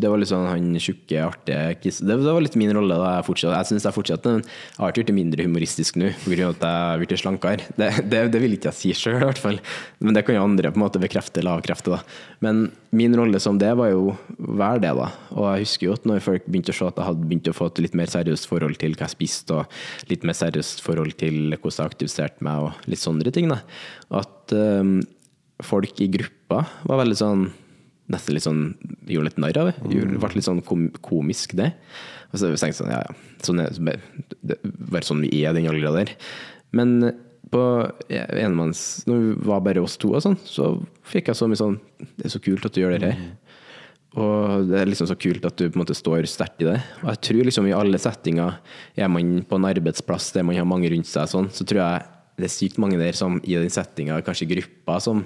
[0.00, 2.00] Det var litt sånn han tjukke, artige kiss.
[2.04, 3.58] Det, var litt min rolle da jeg fortsatte.
[3.58, 6.50] Jeg synes jeg fortsatte, men jeg har ikke blitt mindre humoristisk nå pga.
[6.50, 7.68] at jeg har blitt slankere.
[7.76, 9.60] Det, det, det vil ikke jeg si sjøl, i hvert fall.
[10.00, 11.94] Men det kan jo andre på en måte bekrefte eller avkrefte.
[11.94, 12.00] da.
[12.44, 15.10] Men min rolle som det var jo hver det, da.
[15.36, 17.56] Og jeg husker jo at når folk begynte å se at jeg hadde begynt å
[17.56, 21.16] få et litt mer seriøst forhold til hva jeg spiste, og litt mer seriøst forhold
[21.20, 23.60] til hvordan jeg aktiviserte meg, og litt sånne ting, da.
[24.18, 24.98] at um,
[25.62, 27.50] folk i gruppa var veldig sånn
[28.10, 28.62] nesten litt sånn
[29.06, 29.76] gjorde litt narr av det.
[29.94, 31.72] Gjorde- ble litt sånn kom, komisk, det.
[32.32, 33.62] Og så tenkte jeg sånn, ja ja, sånn
[34.42, 34.58] det
[34.90, 36.14] var sånn vi er, den alder der.
[36.72, 37.12] Men
[37.50, 37.60] på
[38.08, 41.80] enemanns Når vi var bare oss to, og sånn, så fikk jeg så mye sånn
[41.98, 43.18] Det er så kult at du gjør det her.
[44.20, 46.78] Og det er liksom så kult at du på en måte står sterkt i det.
[47.02, 48.56] Og jeg tror liksom i alle settinger,
[48.98, 52.08] er man på en arbeidsplass der man har mange rundt seg, sånn, så tror jeg
[52.40, 55.24] det er sykt mange der som i den settinga, kanskje grupper som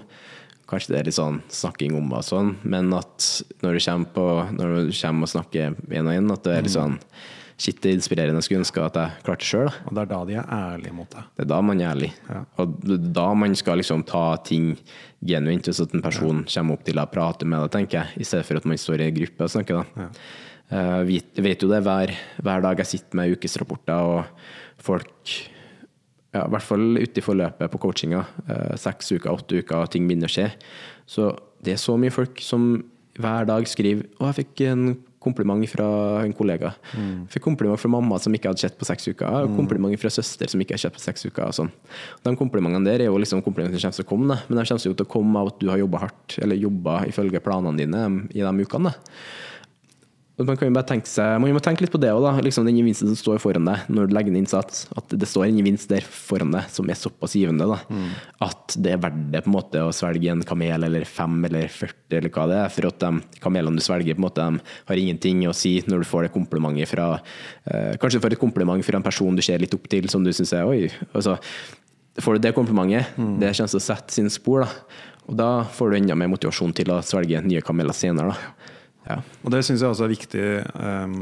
[0.75, 3.29] Kanskje det er litt sånn snakking om og sånn, men at
[3.63, 4.27] når du kommer, på,
[4.59, 6.99] når du kommer og snakker én og én, at det er litt sånn
[7.55, 8.41] Shit, det er inspirerende.
[8.43, 9.69] Jeg skulle ønske at jeg klarte det sjøl.
[9.87, 11.29] Og det er da de er ærlige mot deg.
[11.37, 12.09] Det er da man er ærlig.
[12.27, 12.41] Ja.
[12.59, 14.73] Og det er da man skal liksom ta ting
[15.23, 18.27] genuint, hvis en person kommer opp til deg og prater med deg, tenker jeg, i
[18.27, 19.87] stedet for at man står i en gruppe og snakker.
[19.95, 20.09] da.
[20.75, 25.37] Eh, vi vet jo det hver, hver dag jeg sitter med ukesrapporter, og folk
[26.35, 30.09] ja, i hvert fall ute i forløpet på coachinga, eh, seks uker, åtte uker, ting
[30.09, 30.51] begynner å skje.
[31.07, 31.31] Så
[31.65, 32.83] det er så mye folk som
[33.15, 34.89] hver dag skriver Å, jeg fikk en
[35.25, 35.87] kompliment fra
[36.25, 36.75] en kollega.
[37.33, 39.25] Fikk kompliment fra mamma som ikke hadde sett på seks uker.
[39.25, 41.47] og Kompliment fra søster som ikke har sett på seks uker.
[41.47, 41.71] Og sånn.
[42.27, 44.43] De komplimentene der er jo liksom komplimentene som kommer til å komme, da.
[44.49, 46.99] men de kommer jo til å komme av at du har jobba hardt, eller jobba
[47.09, 48.05] ifølge planene dine
[48.35, 48.93] i de ukene.
[48.93, 49.17] da.
[50.35, 52.75] Man kan jo bare tenke seg, man må tenke litt på det òg, liksom den
[52.75, 54.89] gevinsten som står foran deg når du legger inn innsats.
[54.99, 57.69] At det står en gevinst der foran deg som er såpass givende.
[57.71, 57.79] Da.
[58.43, 61.71] At det er verdt det på en måte å svelge en kamel eller fem eller
[61.71, 62.75] 40 eller hva det er.
[62.75, 66.03] For at de kamelene du svelger, på en måte, de har ingenting å si når
[66.03, 69.47] du får det komplimentet fra eh, Kanskje du får et kompliment fra en person du
[69.47, 70.91] ser litt opp til, som du syns er oi.
[71.15, 71.39] Altså,
[72.19, 74.67] får du det komplimentet, det kommer til å sette sine spor.
[74.67, 75.03] Da.
[75.31, 78.35] Og da får du enda mer motivasjon til å svelge nye kameler senere.
[78.35, 78.74] Da.
[79.09, 79.21] Ja.
[79.45, 80.45] Og det syns jeg også er viktig
[80.75, 81.17] um,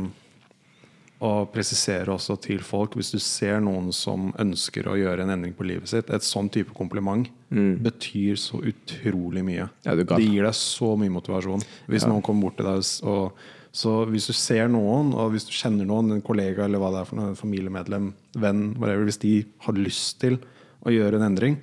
[1.22, 2.96] å presisere også til folk.
[2.98, 6.50] Hvis du ser noen som ønsker å gjøre en endring på livet sitt, et sånn
[6.52, 9.68] type kompliment betyr så utrolig mye.
[9.68, 9.82] Mm.
[9.86, 11.62] Ja, det gir deg så mye motivasjon.
[11.90, 15.52] Hvis noen kommer bort til deg og Så hvis du ser noen, og hvis du
[15.56, 19.30] kjenner noen, en kollega eller hva det er for noe, familiemedlem, venn, whatever, hvis de
[19.64, 20.36] har lyst til
[20.84, 21.56] å gjøre en endring,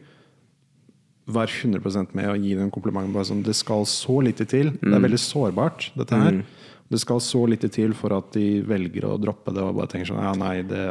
[1.30, 3.14] vær 100% med og gi dem komplimenten.
[3.16, 4.74] Bare sånn, det skal så lite til.
[4.80, 6.42] Det er veldig sårbart, dette her.
[6.90, 10.10] Det skal så lite til for at de velger å droppe det og bare tenker
[10.10, 10.86] sånn Ja, nei, det,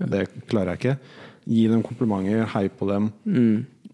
[0.00, 1.20] det klarer jeg ikke.
[1.52, 3.10] Gi dem komplimenter, hei på dem.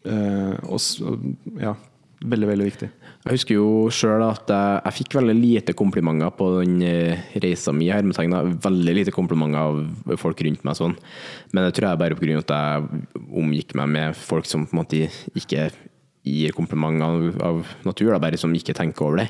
[0.06, 1.18] Eh, og,
[1.58, 1.74] ja,
[2.22, 2.88] veldig, veldig viktig.
[3.26, 7.74] Jeg husker jo sjøl at jeg, jeg fikk veldig lite komplimenter på den eh, reisa
[7.74, 7.90] mi.
[7.92, 8.44] hermetegna.
[8.64, 10.78] Veldig lite komplimenter av folk rundt meg.
[10.78, 10.94] sånn.
[11.52, 14.82] Men det tror jeg bare av at jeg omgikk meg med folk som på en
[14.84, 15.02] måte
[15.34, 15.68] ikke
[16.28, 19.28] gir kompliment av, av natur, da, bare som ikke tenker over det.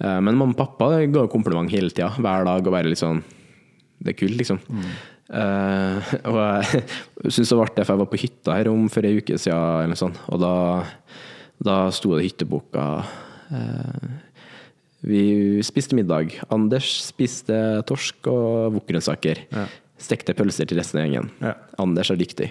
[0.00, 3.22] Eh, Men mamma og pappa ga kompliment hele tida, hver dag, og bare litt sånn
[4.04, 4.60] Det er kult, liksom.
[5.32, 6.82] Eh, og jeg
[7.34, 9.96] syns det var artig, for jeg var på hytta her om for ei uke siden,
[9.96, 10.54] sånt, og da,
[11.64, 12.84] da sto det i hytteboka
[13.54, 14.10] uh,
[15.08, 15.24] Vi
[15.64, 16.36] spiste middag.
[16.52, 17.56] Anders spiste
[17.88, 19.44] torsk og wokgrønnsaker.
[20.00, 21.28] Stekte pølser til resten av gjengen.
[21.38, 21.52] Ja.
[21.78, 22.48] Anders er dyktig.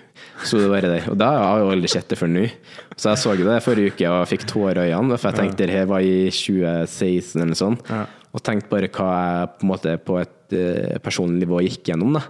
[0.48, 1.10] Så det bare der.
[1.12, 2.46] Og da har jeg jo aldri sett det før nå.
[2.96, 5.76] Så jeg så det forrige uke og fikk tårer i øynene, for jeg tenkte det
[5.76, 7.92] her var i 2016 eller sånt.
[7.92, 8.06] Ja.
[8.34, 12.16] Og tenkte bare hva jeg på en måte på et uh, personlig nivå gikk gjennom.
[12.16, 12.24] Da.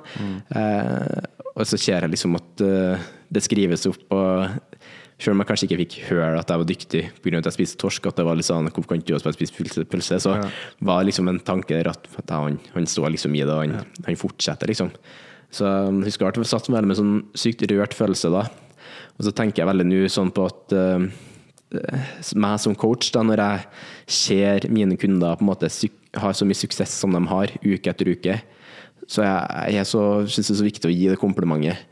[0.59, 4.72] Eh, og så ser jeg liksom at uh, det skrives opp, og
[5.22, 7.38] selv om jeg kanskje ikke fikk høre at jeg var dyktig pga.
[7.39, 10.20] at jeg spiste torsk, at det var litt sånn Hvorfor kan du også spise pølse?
[10.20, 10.47] Så ja.
[10.82, 13.93] var liksom en tanke der at, at han, han står liksom i det, og han,
[14.07, 14.91] han fortsetter, liksom.
[15.53, 18.47] Så jeg husker at jeg satt med en sånn sykt rørt følelse da.
[19.20, 21.05] Og så tenker jeg veldig nå sånn på at uh,
[22.41, 23.68] meg som coach, da, når jeg
[24.18, 25.70] ser mine kunder på en måte
[26.18, 28.39] har så mye suksess som de har, uke etter uke,
[29.09, 31.89] så jeg, jeg syns det er så viktig å gi det komplimentet.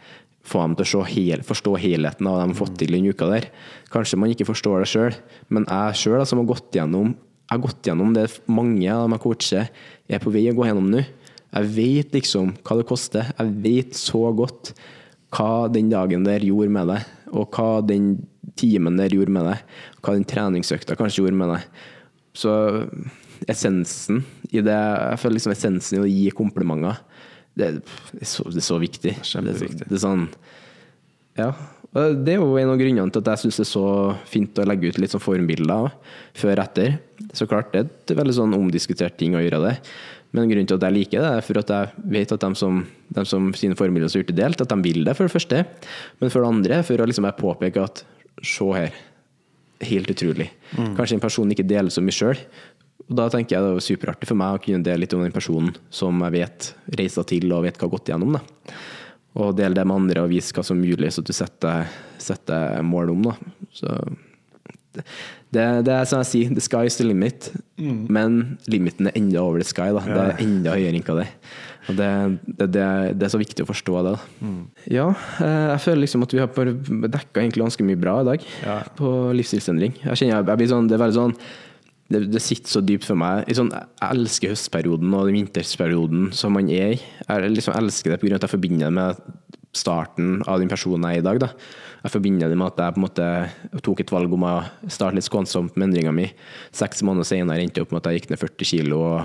[0.47, 3.27] Få dem til å hel, forstå helheten av det de har fått til denne uka
[3.29, 3.49] der.
[3.93, 5.19] Kanskje man ikke forstår det sjøl,
[5.53, 7.13] men jeg sjøl som har gått gjennom
[7.51, 9.65] jeg har gått gjennom det mange av dem jeg coacher,
[10.07, 11.01] er på vei å gå gjennom nå.
[11.51, 13.27] Jeg vet liksom hva det koster.
[13.35, 14.71] Jeg vet så godt
[15.35, 18.13] hva den dagen der gjorde med deg, og hva den
[18.55, 19.65] timen der gjorde med deg,
[19.99, 21.83] hva den treningsøkta kanskje gjorde med deg.
[22.39, 22.55] Så
[23.51, 24.21] essensen
[24.51, 27.03] i det Jeg føler liksom essensen i å gi komplimenter,
[27.57, 29.17] det, er, så, det er så viktig.
[29.27, 29.87] Kjempeviktig.
[29.87, 30.27] Det, er sånn
[31.39, 31.51] Ja.
[31.91, 33.87] Det er jo en av grunnene til at jeg syns det er så
[34.31, 35.89] fint å legge ut litt sånn formbilder
[36.39, 36.93] før og etter.
[37.35, 39.73] Så klart, det er et veldig sånn omdiskutert ting å gjøre det.
[40.31, 42.79] Men grunnen til at jeg liker det, er for at jeg vet at de som,
[43.11, 45.63] de som sine formidler har gjort det delt, at de vil det, for det første.
[46.23, 48.05] Men for det andre, for å liksom påpeke at
[48.39, 48.95] se her,
[49.81, 50.47] helt utrolig.
[50.71, 52.39] Kanskje en person ikke deler så mye sjøl.
[53.07, 55.35] Og da tenker jeg det var superartig for meg å kunne dele litt om den
[55.35, 58.37] personen som jeg vet reiser til og vet hva har gått igjennom.
[58.37, 58.75] Da.
[59.41, 61.87] Og dele det med andre og vise hva som er mulig, så du setter,
[62.21, 63.29] setter mål om.
[63.29, 63.35] Da.
[63.75, 63.95] Så
[65.51, 67.51] det, det, er som jeg sier, the sky is the limit.
[67.79, 69.89] Men limiten er enda over the sky.
[69.95, 70.03] Da.
[70.03, 71.35] Det er enda høyere enn hva det er.
[71.89, 72.09] Og det,
[72.45, 72.87] det, det,
[73.17, 74.13] det er så viktig å forstå det.
[74.13, 74.51] Da.
[74.93, 75.07] Ja,
[75.41, 78.45] eh, jeg føler liksom at vi har dekka egentlig ganske mye bra i dag
[78.99, 79.97] på livsstilsendring.
[80.03, 81.35] Jeg kjenner jeg, jeg blir sånn, det er veldig sånn
[82.11, 83.47] det, det sitter så dypt for meg.
[83.55, 86.99] Sånn, jeg elsker høstperioden og den vintersperioden som man er i.
[87.25, 88.35] Jeg liksom elsker det pga.
[88.37, 89.23] at jeg forbinder det med
[89.77, 91.41] starten av den personen jeg er i dag.
[91.45, 91.49] Da.
[92.03, 93.27] Jeg forbinder det med at jeg på en måte
[93.85, 94.55] tok et valg om å
[94.87, 96.27] starte litt skånsomt med endringa mi.
[96.75, 99.21] Seks måneder senere endte jeg opp med at jeg gikk ned 40 kilo og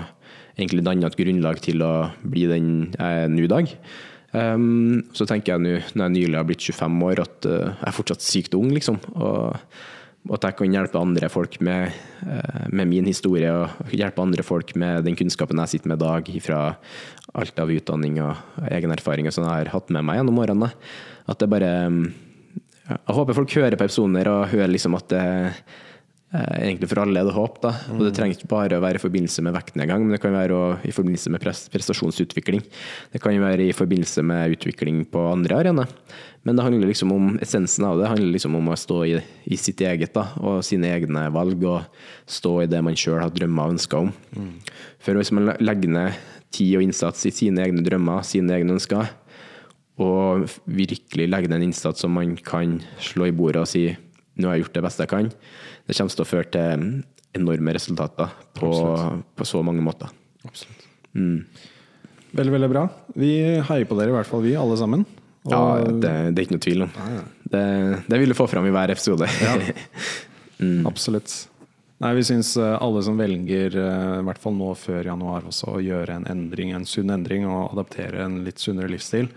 [0.57, 3.75] egentlig danna et grunnlag til å bli den jeg er nå i dag.
[4.37, 7.87] Um, så tenker jeg nå, når jeg nylig har blitt 25 år, at uh, jeg
[7.89, 8.99] er fortsatt sykt ung, liksom.
[9.15, 9.55] Og
[10.33, 14.75] at jeg kan hjelpe andre folk med, uh, med min historie, og hjelpe andre folk
[14.79, 16.61] med den kunnskapen jeg sitter med i dag, fra
[17.37, 20.71] alt av utdanning og egen erfaring og sånn jeg har hatt med meg gjennom årene.
[21.27, 22.05] At det bare um,
[22.87, 25.86] Jeg håper folk hører på episoder og hører liksom at det Eh,
[26.35, 27.59] egentlig for alle er det håp.
[27.63, 27.71] Da.
[27.93, 30.79] Og Det trenger ikke bare å være i forbindelse med vektnedgang, men det kan være
[30.83, 32.63] i forbindelse med prestasjonsutvikling.
[33.13, 35.93] Det kan være i forbindelse med utvikling på andre arenaer.
[36.43, 38.05] Men det handler liksom om essensen av det.
[38.05, 39.13] Det handler liksom om å stå i,
[39.51, 41.83] i sitt eget da, og sine egne valg, og
[42.27, 44.11] stå i det man sjøl har drømmer og ønsker om.
[45.03, 46.19] For hvis man legger ned
[46.55, 49.11] tid og innsats i sine egne drømmer, sine egne ønsker,
[49.97, 53.87] og virkelig legger ned en innsats som man kan slå i bordet og si
[54.37, 55.29] nå har jeg gjort det beste jeg kan,
[55.87, 56.87] det kommer til å føre til
[57.37, 58.69] enorme resultater på,
[59.37, 60.09] på så mange måter.
[62.37, 62.85] Veldig, veldig bra.
[63.17, 63.31] Vi
[63.69, 65.05] heier på dere, i hvert fall vi, alle sammen.
[65.47, 66.95] Og Ja, det, det er ikke noe tvil om.
[67.47, 67.61] Det,
[68.11, 69.29] det vil du få fram i hver episode.
[70.89, 71.33] Absolutt.
[72.03, 75.77] Nei, vi syns eh, alle som velger, eh, i hvert fall nå før januar, også
[75.77, 79.31] å gjøre en endring, en sunn endring, og adaptere en litt sunnere livsstil.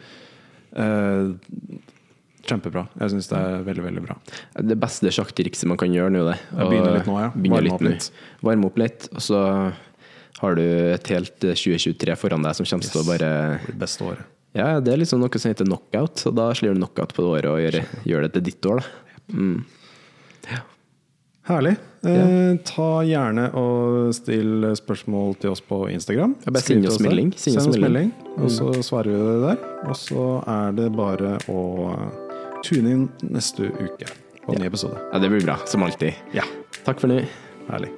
[0.76, 1.30] eh,
[2.48, 2.86] Kjempebra.
[3.00, 4.16] Jeg syns det er veldig, veldig bra.
[4.70, 6.38] Det beste sjaktrikset man kan gjøre nå, det.
[6.50, 7.30] Jeg begynner litt nå, ja.
[7.34, 8.10] Varme opp litt.
[8.46, 9.08] Varme opp litt.
[9.14, 9.40] Og så
[10.40, 13.32] har du et helt eh, 2023 foran deg som kommer til å bare
[13.66, 14.36] Det beste året.
[14.56, 17.30] Ja, det er liksom noe som heter knockout, og da slår du knockout på det
[17.36, 17.76] året og gjør,
[18.08, 18.88] gjør det til ditt år, da.
[21.50, 21.76] Herlig.
[22.06, 26.36] Eh, ta gjerne og still spørsmål til oss på Instagram.
[26.44, 27.32] Ja, bare send oss melding.
[27.36, 28.10] Send oss melding.
[28.10, 29.62] melding, og så svarer vi det der.
[29.88, 31.62] Og så er det bare å
[32.64, 34.08] tune inn neste uke
[34.44, 34.98] på en ny episode.
[35.12, 36.14] Ja, det blir bra, som alltid.
[36.36, 36.44] Ja,
[36.84, 37.20] Takk for nå.
[37.70, 37.90] herlig.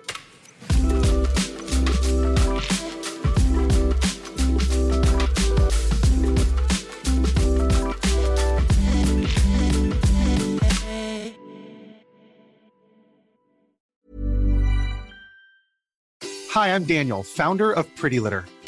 [16.52, 18.44] Hi, I'm Daniel, founder of Pretty Litter.